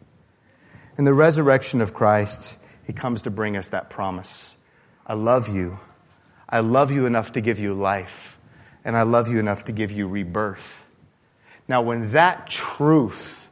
In 0.98 1.04
the 1.04 1.14
resurrection 1.14 1.80
of 1.80 1.94
Christ, 1.94 2.56
He 2.84 2.92
comes 2.92 3.22
to 3.22 3.30
bring 3.30 3.56
us 3.56 3.70
that 3.70 3.90
promise. 3.90 4.56
I 5.06 5.14
love 5.14 5.48
you. 5.48 5.78
I 6.48 6.60
love 6.60 6.90
you 6.90 7.06
enough 7.06 7.32
to 7.32 7.40
give 7.40 7.58
you 7.58 7.74
life, 7.74 8.38
and 8.84 8.96
I 8.96 9.02
love 9.02 9.28
you 9.28 9.38
enough 9.38 9.64
to 9.64 9.72
give 9.72 9.90
you 9.90 10.08
rebirth. 10.08 10.86
Now, 11.66 11.82
when 11.82 12.12
that 12.12 12.46
truth, 12.46 13.48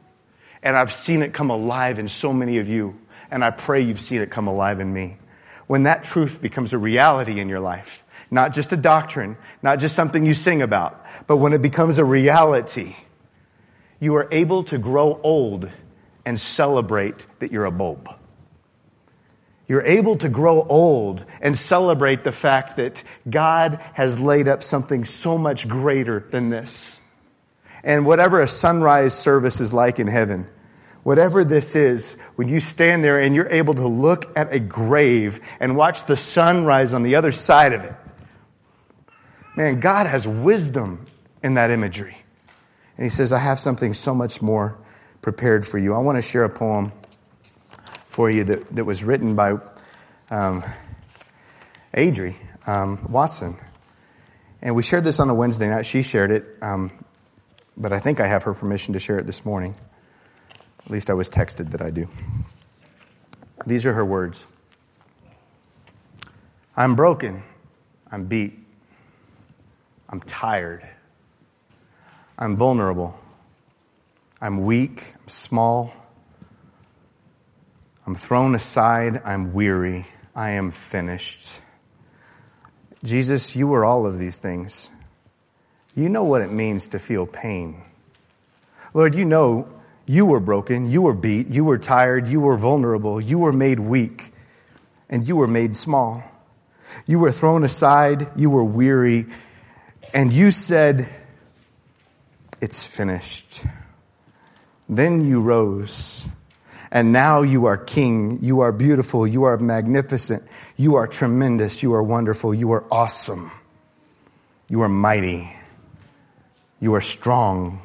and 0.63 0.75
I've 0.75 0.91
seen 0.91 1.21
it 1.21 1.33
come 1.33 1.49
alive 1.49 1.99
in 1.99 2.07
so 2.07 2.33
many 2.33 2.57
of 2.57 2.67
you, 2.67 2.99
and 3.29 3.43
I 3.43 3.51
pray 3.51 3.81
you've 3.81 4.01
seen 4.01 4.21
it 4.21 4.31
come 4.31 4.47
alive 4.47 4.79
in 4.79 4.91
me, 4.91 5.17
when 5.67 5.83
that 5.83 6.03
truth 6.03 6.41
becomes 6.41 6.73
a 6.73 6.77
reality 6.77 7.39
in 7.39 7.49
your 7.49 7.59
life, 7.59 8.03
not 8.29 8.53
just 8.53 8.73
a 8.73 8.77
doctrine, 8.77 9.37
not 9.61 9.79
just 9.79 9.95
something 9.95 10.25
you 10.25 10.33
sing 10.33 10.61
about, 10.61 11.05
but 11.27 11.37
when 11.37 11.53
it 11.53 11.61
becomes 11.61 11.99
a 11.99 12.05
reality, 12.05 12.95
you 13.99 14.15
are 14.15 14.27
able 14.31 14.63
to 14.65 14.77
grow 14.77 15.19
old 15.23 15.69
and 16.25 16.39
celebrate 16.39 17.25
that 17.39 17.51
you're 17.51 17.65
a 17.65 17.71
bulb. 17.71 18.09
You're 19.67 19.85
able 19.85 20.17
to 20.17 20.29
grow 20.29 20.61
old 20.61 21.25
and 21.41 21.57
celebrate 21.57 22.23
the 22.23 22.31
fact 22.31 22.77
that 22.77 23.03
God 23.29 23.81
has 23.93 24.19
laid 24.19 24.47
up 24.47 24.63
something 24.63 25.03
so 25.03 25.37
much 25.37 25.67
greater 25.67 26.25
than 26.31 26.49
this. 26.49 27.01
And 27.83 28.05
whatever 28.05 28.41
a 28.41 28.47
sunrise 28.47 29.13
service 29.13 29.59
is 29.59 29.73
like 29.73 29.99
in 29.99 30.07
heaven, 30.07 30.47
whatever 31.03 31.43
this 31.43 31.75
is, 31.75 32.13
when 32.35 32.47
you 32.47 32.59
stand 32.59 33.03
there 33.03 33.19
and 33.19 33.35
you're 33.35 33.49
able 33.49 33.75
to 33.75 33.87
look 33.87 34.37
at 34.37 34.53
a 34.53 34.59
grave 34.59 35.41
and 35.59 35.75
watch 35.75 36.05
the 36.05 36.15
sun 36.15 36.65
rise 36.65 36.93
on 36.93 37.03
the 37.03 37.15
other 37.15 37.31
side 37.31 37.73
of 37.73 37.83
it, 37.83 37.95
Man, 39.57 39.79
God 39.79 40.05
has 40.05 40.27
wisdom 40.27 41.07
in 41.41 41.55
that 41.55 41.71
imagery. 41.71 42.15
And 42.95 43.03
he 43.03 43.09
says, 43.09 43.33
I 43.33 43.39
have 43.39 43.59
something 43.59 43.95
so 43.95 44.13
much 44.13 44.39
more 44.39 44.77
prepared 45.23 45.67
for 45.67 45.79
you. 45.79 45.95
I 45.95 45.97
want 45.97 46.17
to 46.17 46.21
share 46.21 46.43
a 46.43 46.49
poem 46.49 46.91
for 48.05 48.29
you 48.29 48.43
that, 48.43 48.75
that 48.75 48.85
was 48.85 49.03
written 49.03 49.35
by 49.35 49.53
um, 50.29 50.63
Adri 51.91 52.35
um, 52.67 53.07
Watson. 53.09 53.57
And 54.61 54.75
we 54.75 54.83
shared 54.83 55.03
this 55.03 55.19
on 55.19 55.27
a 55.27 55.33
Wednesday 55.33 55.67
night. 55.67 55.87
She 55.87 56.03
shared 56.03 56.29
it, 56.29 56.45
um, 56.61 56.91
but 57.75 57.91
I 57.91 57.99
think 57.99 58.19
I 58.19 58.27
have 58.27 58.43
her 58.43 58.53
permission 58.53 58.93
to 58.93 58.99
share 58.99 59.17
it 59.17 59.25
this 59.25 59.43
morning. 59.43 59.73
At 60.85 60.91
least 60.91 61.09
I 61.09 61.13
was 61.13 61.31
texted 61.31 61.71
that 61.71 61.81
I 61.81 61.89
do. 61.89 62.07
These 63.65 63.87
are 63.87 63.93
her 63.93 64.05
words 64.05 64.45
I'm 66.75 66.95
broken. 66.95 67.41
I'm 68.11 68.25
beat. 68.25 68.66
I'm 70.09 70.21
tired. 70.21 70.87
I'm 72.37 72.55
vulnerable. 72.55 73.19
I'm 74.41 74.63
weak. 74.63 75.13
I'm 75.21 75.29
small. 75.29 75.93
I'm 78.05 78.15
thrown 78.15 78.55
aside. 78.55 79.21
I'm 79.25 79.53
weary. 79.53 80.05
I 80.35 80.51
am 80.51 80.71
finished. 80.71 81.59
Jesus, 83.03 83.55
you 83.55 83.67
were 83.67 83.83
all 83.83 84.05
of 84.05 84.19
these 84.19 84.37
things. 84.37 84.89
You 85.95 86.09
know 86.09 86.23
what 86.23 86.41
it 86.41 86.51
means 86.51 86.89
to 86.89 86.99
feel 86.99 87.25
pain. 87.25 87.81
Lord, 88.93 89.15
you 89.15 89.25
know 89.25 89.67
you 90.05 90.25
were 90.25 90.39
broken, 90.39 90.89
you 90.89 91.01
were 91.01 91.13
beat, 91.13 91.47
you 91.47 91.65
were 91.65 91.77
tired, 91.77 92.27
you 92.27 92.39
were 92.39 92.55
vulnerable, 92.55 93.19
you 93.19 93.39
were 93.39 93.51
made 93.51 93.79
weak, 93.79 94.31
and 95.09 95.27
you 95.27 95.35
were 95.35 95.47
made 95.47 95.75
small. 95.75 96.23
You 97.05 97.19
were 97.19 97.31
thrown 97.31 97.65
aside, 97.65 98.29
you 98.37 98.49
were 98.49 98.63
weary, 98.63 99.25
and 100.13 100.31
you 100.31 100.51
said, 100.51 101.07
It's 102.61 102.83
finished. 102.83 103.63
Then 104.89 105.25
you 105.25 105.41
rose. 105.41 106.27
And 106.89 107.11
now 107.11 107.41
you 107.41 107.65
are 107.65 107.77
king. 107.77 108.39
You 108.41 108.61
are 108.61 108.71
beautiful. 108.71 109.27
You 109.27 109.43
are 109.43 109.57
magnificent. 109.57 110.43
You 110.77 110.95
are 110.95 111.07
tremendous. 111.07 111.83
You 111.83 111.93
are 111.95 112.03
wonderful. 112.03 112.53
You 112.53 112.71
are 112.71 112.85
awesome. 112.89 113.51
You 114.69 114.81
are 114.81 114.89
mighty. 114.89 115.51
You 116.79 116.95
are 116.95 117.01
strong. 117.01 117.81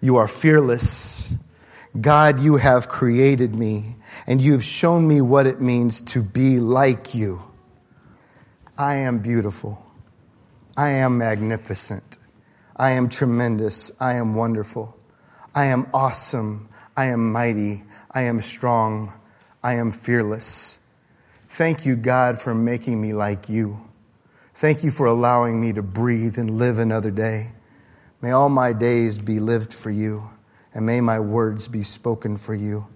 You 0.00 0.16
are 0.16 0.28
fearless. 0.28 1.28
God, 1.98 2.40
you 2.40 2.56
have 2.56 2.88
created 2.88 3.54
me 3.54 3.96
and 4.26 4.40
you've 4.40 4.64
shown 4.64 5.06
me 5.06 5.20
what 5.20 5.46
it 5.46 5.60
means 5.60 6.00
to 6.02 6.22
be 6.22 6.60
like 6.60 7.14
you. 7.14 7.42
I 8.76 8.96
am 8.96 9.18
beautiful. 9.18 9.84
I 10.78 10.90
am 10.90 11.18
magnificent. 11.18 12.18
I 12.76 12.92
am 12.92 13.08
tremendous. 13.08 13.90
I 13.98 14.14
am 14.14 14.36
wonderful. 14.36 14.96
I 15.52 15.64
am 15.64 15.88
awesome. 15.92 16.68
I 16.96 17.06
am 17.06 17.32
mighty. 17.32 17.82
I 18.12 18.22
am 18.22 18.40
strong. 18.40 19.12
I 19.60 19.74
am 19.74 19.90
fearless. 19.90 20.78
Thank 21.48 21.84
you, 21.84 21.96
God, 21.96 22.40
for 22.40 22.54
making 22.54 23.00
me 23.00 23.12
like 23.12 23.48
you. 23.48 23.80
Thank 24.54 24.84
you 24.84 24.92
for 24.92 25.06
allowing 25.06 25.60
me 25.60 25.72
to 25.72 25.82
breathe 25.82 26.38
and 26.38 26.48
live 26.48 26.78
another 26.78 27.10
day. 27.10 27.48
May 28.22 28.30
all 28.30 28.48
my 28.48 28.72
days 28.72 29.18
be 29.18 29.40
lived 29.40 29.74
for 29.74 29.90
you, 29.90 30.30
and 30.72 30.86
may 30.86 31.00
my 31.00 31.18
words 31.18 31.66
be 31.66 31.82
spoken 31.82 32.36
for 32.36 32.54
you. 32.54 32.86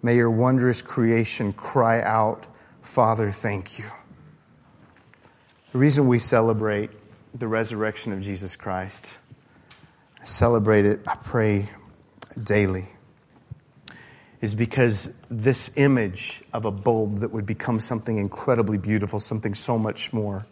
May 0.00 0.14
your 0.14 0.30
wondrous 0.30 0.80
creation 0.80 1.52
cry 1.52 2.02
out, 2.02 2.46
Father, 2.82 3.32
thank 3.32 3.80
you. 3.80 3.86
The 5.72 5.78
reason 5.78 6.06
we 6.06 6.20
celebrate 6.20 6.92
the 7.38 7.48
resurrection 7.48 8.12
of 8.12 8.22
Jesus 8.22 8.56
Christ. 8.56 9.18
I 10.20 10.24
celebrate 10.24 10.86
it, 10.86 11.00
I 11.06 11.16
pray 11.16 11.68
daily, 12.42 12.88
is 14.40 14.54
because 14.54 15.12
this 15.30 15.70
image 15.76 16.42
of 16.52 16.64
a 16.64 16.70
bulb 16.70 17.20
that 17.20 17.32
would 17.32 17.44
become 17.44 17.78
something 17.80 18.16
incredibly 18.16 18.78
beautiful, 18.78 19.20
something 19.20 19.54
so 19.54 19.78
much 19.78 20.12
more, 20.12 20.46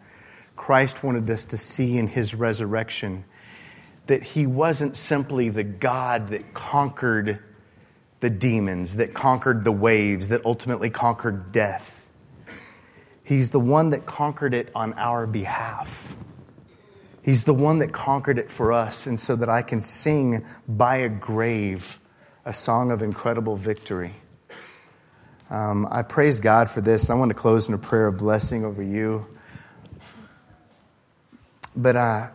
Christ 0.55 1.03
wanted 1.03 1.29
us 1.29 1.45
to 1.45 1.57
see 1.57 1.97
in 1.97 2.07
his 2.07 2.35
resurrection 2.35 3.25
that 4.05 4.21
he 4.21 4.45
wasn't 4.45 4.95
simply 4.95 5.49
the 5.49 5.63
God 5.63 6.29
that 6.29 6.53
conquered 6.53 7.39
the 8.19 8.29
demons, 8.29 8.97
that 8.97 9.13
conquered 9.13 9.63
the 9.63 9.71
waves, 9.71 10.29
that 10.29 10.45
ultimately 10.45 10.91
conquered 10.91 11.51
death. 11.51 12.07
He's 13.23 13.49
the 13.49 13.59
one 13.59 13.89
that 13.89 14.05
conquered 14.05 14.53
it 14.53 14.69
on 14.75 14.93
our 14.93 15.25
behalf. 15.25 16.15
He's 17.25 17.43
the 17.43 17.55
one 17.55 17.79
that 17.79 17.91
conquered 17.91 18.37
it 18.37 18.51
for 18.51 18.71
us, 18.71 19.07
and 19.07 19.19
so 19.19 19.35
that 19.35 19.49
I 19.49 19.63
can 19.63 19.81
sing 19.81 20.45
by 20.67 20.97
a 20.97 21.09
grave 21.09 21.99
a 22.45 22.53
song 22.53 22.91
of 22.91 23.01
incredible 23.01 23.55
victory. 23.55 24.13
Um, 25.49 25.87
I 25.89 26.03
praise 26.03 26.39
God 26.39 26.69
for 26.69 26.81
this. 26.81 27.09
I 27.09 27.15
want 27.15 27.29
to 27.29 27.33
close 27.33 27.67
in 27.67 27.73
a 27.73 27.79
prayer 27.79 28.05
of 28.05 28.19
blessing 28.19 28.63
over 28.63 28.83
you. 28.83 29.25
But 31.75 31.95
uh, 31.95 32.27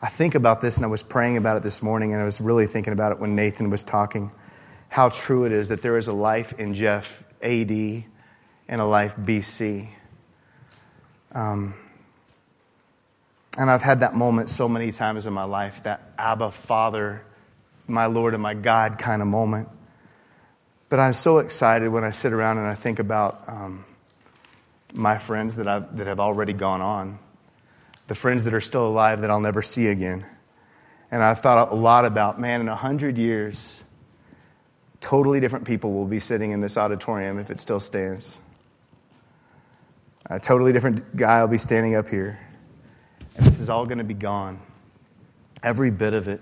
I 0.00 0.08
think 0.08 0.36
about 0.36 0.60
this, 0.60 0.76
and 0.76 0.86
I 0.86 0.88
was 0.88 1.02
praying 1.02 1.36
about 1.36 1.56
it 1.56 1.64
this 1.64 1.82
morning, 1.82 2.12
and 2.12 2.22
I 2.22 2.24
was 2.24 2.40
really 2.40 2.68
thinking 2.68 2.92
about 2.92 3.10
it 3.10 3.18
when 3.18 3.34
Nathan 3.34 3.70
was 3.70 3.82
talking. 3.82 4.30
How 4.88 5.08
true 5.08 5.46
it 5.46 5.50
is 5.50 5.70
that 5.70 5.82
there 5.82 5.98
is 5.98 6.06
a 6.06 6.12
life 6.12 6.52
in 6.60 6.76
Jeff 6.76 7.24
AD 7.42 7.72
and 7.72 8.04
a 8.80 8.84
life 8.84 9.16
BC. 9.16 9.88
Um, 11.32 11.74
and 13.58 13.70
I've 13.70 13.82
had 13.82 14.00
that 14.00 14.14
moment 14.14 14.50
so 14.50 14.68
many 14.68 14.92
times 14.92 15.26
in 15.26 15.32
my 15.32 15.44
life, 15.44 15.82
that 15.82 16.12
Abba 16.18 16.50
Father, 16.50 17.22
my 17.86 18.06
Lord 18.06 18.34
and 18.34 18.42
my 18.42 18.54
God 18.54 18.98
kind 18.98 19.20
of 19.20 19.28
moment. 19.28 19.68
But 20.88 21.00
I'm 21.00 21.12
so 21.12 21.38
excited 21.38 21.88
when 21.88 22.04
I 22.04 22.10
sit 22.10 22.32
around 22.32 22.58
and 22.58 22.66
I 22.66 22.74
think 22.74 22.98
about 22.98 23.44
um, 23.48 23.84
my 24.92 25.18
friends 25.18 25.56
that, 25.56 25.66
I've, 25.66 25.96
that 25.96 26.06
have 26.06 26.20
already 26.20 26.52
gone 26.52 26.80
on, 26.80 27.18
the 28.08 28.14
friends 28.14 28.44
that 28.44 28.54
are 28.54 28.60
still 28.60 28.86
alive 28.86 29.20
that 29.20 29.30
I'll 29.30 29.40
never 29.40 29.62
see 29.62 29.86
again. 29.86 30.24
And 31.10 31.22
I've 31.22 31.40
thought 31.40 31.72
a 31.72 31.74
lot 31.74 32.04
about, 32.04 32.40
man, 32.40 32.62
in 32.62 32.68
a 32.68 32.76
hundred 32.76 33.18
years, 33.18 33.82
totally 35.00 35.40
different 35.40 35.66
people 35.66 35.92
will 35.92 36.06
be 36.06 36.20
sitting 36.20 36.52
in 36.52 36.60
this 36.60 36.78
auditorium 36.78 37.38
if 37.38 37.50
it 37.50 37.60
still 37.60 37.80
stands. 37.80 38.40
A 40.26 40.40
totally 40.40 40.72
different 40.72 41.16
guy 41.16 41.42
will 41.42 41.48
be 41.48 41.58
standing 41.58 41.94
up 41.96 42.08
here. 42.08 42.38
And 43.36 43.46
this 43.46 43.60
is 43.60 43.68
all 43.68 43.86
going 43.86 43.98
to 43.98 44.04
be 44.04 44.14
gone. 44.14 44.60
Every 45.62 45.90
bit 45.90 46.12
of 46.12 46.28
it. 46.28 46.40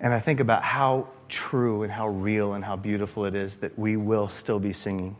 And 0.00 0.12
I 0.12 0.20
think 0.20 0.40
about 0.40 0.62
how 0.62 1.08
true 1.28 1.82
and 1.82 1.92
how 1.92 2.08
real 2.08 2.54
and 2.54 2.64
how 2.64 2.76
beautiful 2.76 3.24
it 3.24 3.34
is 3.34 3.58
that 3.58 3.78
we 3.78 3.96
will 3.96 4.28
still 4.28 4.58
be 4.58 4.72
singing. 4.72 5.16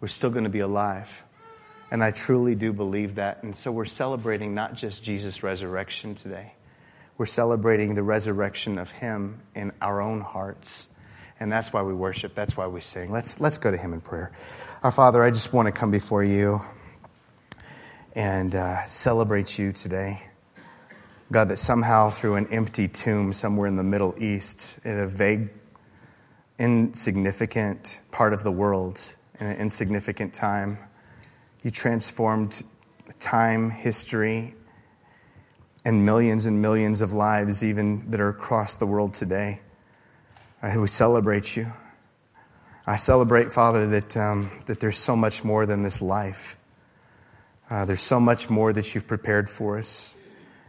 We're 0.00 0.08
still 0.08 0.30
going 0.30 0.44
to 0.44 0.50
be 0.50 0.60
alive. 0.60 1.24
And 1.90 2.02
I 2.02 2.10
truly 2.10 2.54
do 2.54 2.72
believe 2.72 3.16
that. 3.16 3.42
And 3.42 3.56
so 3.56 3.70
we're 3.70 3.84
celebrating 3.84 4.54
not 4.54 4.74
just 4.74 5.02
Jesus' 5.02 5.42
resurrection 5.42 6.14
today, 6.14 6.54
we're 7.16 7.26
celebrating 7.26 7.94
the 7.94 8.02
resurrection 8.02 8.78
of 8.78 8.90
Him 8.90 9.40
in 9.54 9.72
our 9.80 10.00
own 10.00 10.20
hearts. 10.20 10.88
And 11.38 11.50
that's 11.50 11.72
why 11.72 11.82
we 11.82 11.94
worship. 11.94 12.34
That's 12.34 12.56
why 12.56 12.66
we 12.66 12.80
sing. 12.80 13.12
Let's, 13.12 13.40
let's 13.40 13.58
go 13.58 13.70
to 13.70 13.76
Him 13.76 13.92
in 13.92 14.00
prayer. 14.00 14.32
Our 14.82 14.90
Father, 14.90 15.22
I 15.22 15.30
just 15.30 15.52
want 15.52 15.66
to 15.66 15.72
come 15.72 15.90
before 15.90 16.24
you 16.24 16.60
and 18.14 18.54
uh, 18.54 18.84
celebrate 18.86 19.58
you 19.58 19.72
today. 19.72 20.22
God, 21.32 21.48
that 21.48 21.58
somehow 21.58 22.10
through 22.10 22.36
an 22.36 22.46
empty 22.52 22.86
tomb 22.86 23.32
somewhere 23.32 23.66
in 23.66 23.76
the 23.76 23.82
Middle 23.82 24.14
East, 24.22 24.78
in 24.84 24.98
a 24.98 25.06
vague, 25.06 25.50
insignificant 26.58 28.00
part 28.12 28.32
of 28.32 28.44
the 28.44 28.52
world, 28.52 29.00
in 29.40 29.48
an 29.48 29.56
insignificant 29.56 30.32
time, 30.32 30.78
you 31.62 31.70
transformed 31.70 32.62
time, 33.18 33.70
history, 33.70 34.54
and 35.84 36.06
millions 36.06 36.46
and 36.46 36.62
millions 36.62 37.00
of 37.00 37.12
lives, 37.12 37.64
even 37.64 38.10
that 38.10 38.20
are 38.20 38.28
across 38.28 38.76
the 38.76 38.86
world 38.86 39.14
today. 39.14 39.60
I, 40.62 40.78
we 40.78 40.86
celebrate 40.86 41.56
you. 41.56 41.72
I 42.86 42.96
celebrate, 42.96 43.52
Father, 43.52 43.86
that, 43.88 44.16
um, 44.16 44.50
that 44.66 44.78
there's 44.78 44.98
so 44.98 45.16
much 45.16 45.42
more 45.42 45.66
than 45.66 45.82
this 45.82 46.00
life. 46.00 46.58
Uh, 47.70 47.84
there's 47.84 48.02
so 48.02 48.20
much 48.20 48.50
more 48.50 48.72
that 48.72 48.94
you've 48.94 49.06
prepared 49.06 49.48
for 49.48 49.78
us. 49.78 50.14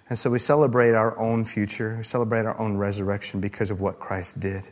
And 0.09 0.17
so 0.17 0.29
we 0.29 0.39
celebrate 0.39 0.93
our 0.93 1.17
own 1.19 1.45
future. 1.45 1.95
We 1.97 2.03
celebrate 2.03 2.45
our 2.45 2.57
own 2.59 2.77
resurrection 2.77 3.39
because 3.39 3.71
of 3.71 3.81
what 3.81 3.99
Christ 3.99 4.39
did. 4.39 4.67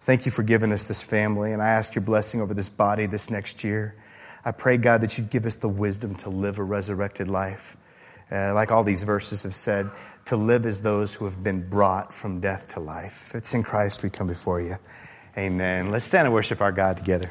Thank 0.00 0.26
you 0.26 0.32
for 0.32 0.42
giving 0.42 0.72
us 0.72 0.84
this 0.84 1.00
family, 1.00 1.52
and 1.52 1.62
I 1.62 1.68
ask 1.68 1.94
your 1.94 2.02
blessing 2.02 2.42
over 2.42 2.52
this 2.52 2.68
body 2.68 3.06
this 3.06 3.30
next 3.30 3.64
year. 3.64 3.94
I 4.44 4.50
pray, 4.50 4.76
God, 4.76 5.00
that 5.00 5.16
you'd 5.16 5.30
give 5.30 5.46
us 5.46 5.56
the 5.56 5.68
wisdom 5.68 6.16
to 6.16 6.28
live 6.28 6.58
a 6.58 6.62
resurrected 6.62 7.28
life. 7.28 7.76
Uh, 8.30 8.52
like 8.52 8.70
all 8.70 8.84
these 8.84 9.02
verses 9.02 9.44
have 9.44 9.54
said, 9.54 9.90
to 10.26 10.36
live 10.36 10.66
as 10.66 10.82
those 10.82 11.14
who 11.14 11.24
have 11.24 11.42
been 11.42 11.68
brought 11.68 12.12
from 12.12 12.40
death 12.40 12.68
to 12.68 12.80
life. 12.80 13.32
It's 13.34 13.54
in 13.54 13.62
Christ 13.62 14.02
we 14.02 14.10
come 14.10 14.26
before 14.26 14.60
you. 14.60 14.76
Amen. 15.38 15.90
Let's 15.90 16.04
stand 16.04 16.26
and 16.26 16.34
worship 16.34 16.60
our 16.60 16.72
God 16.72 16.96
together. 16.98 17.30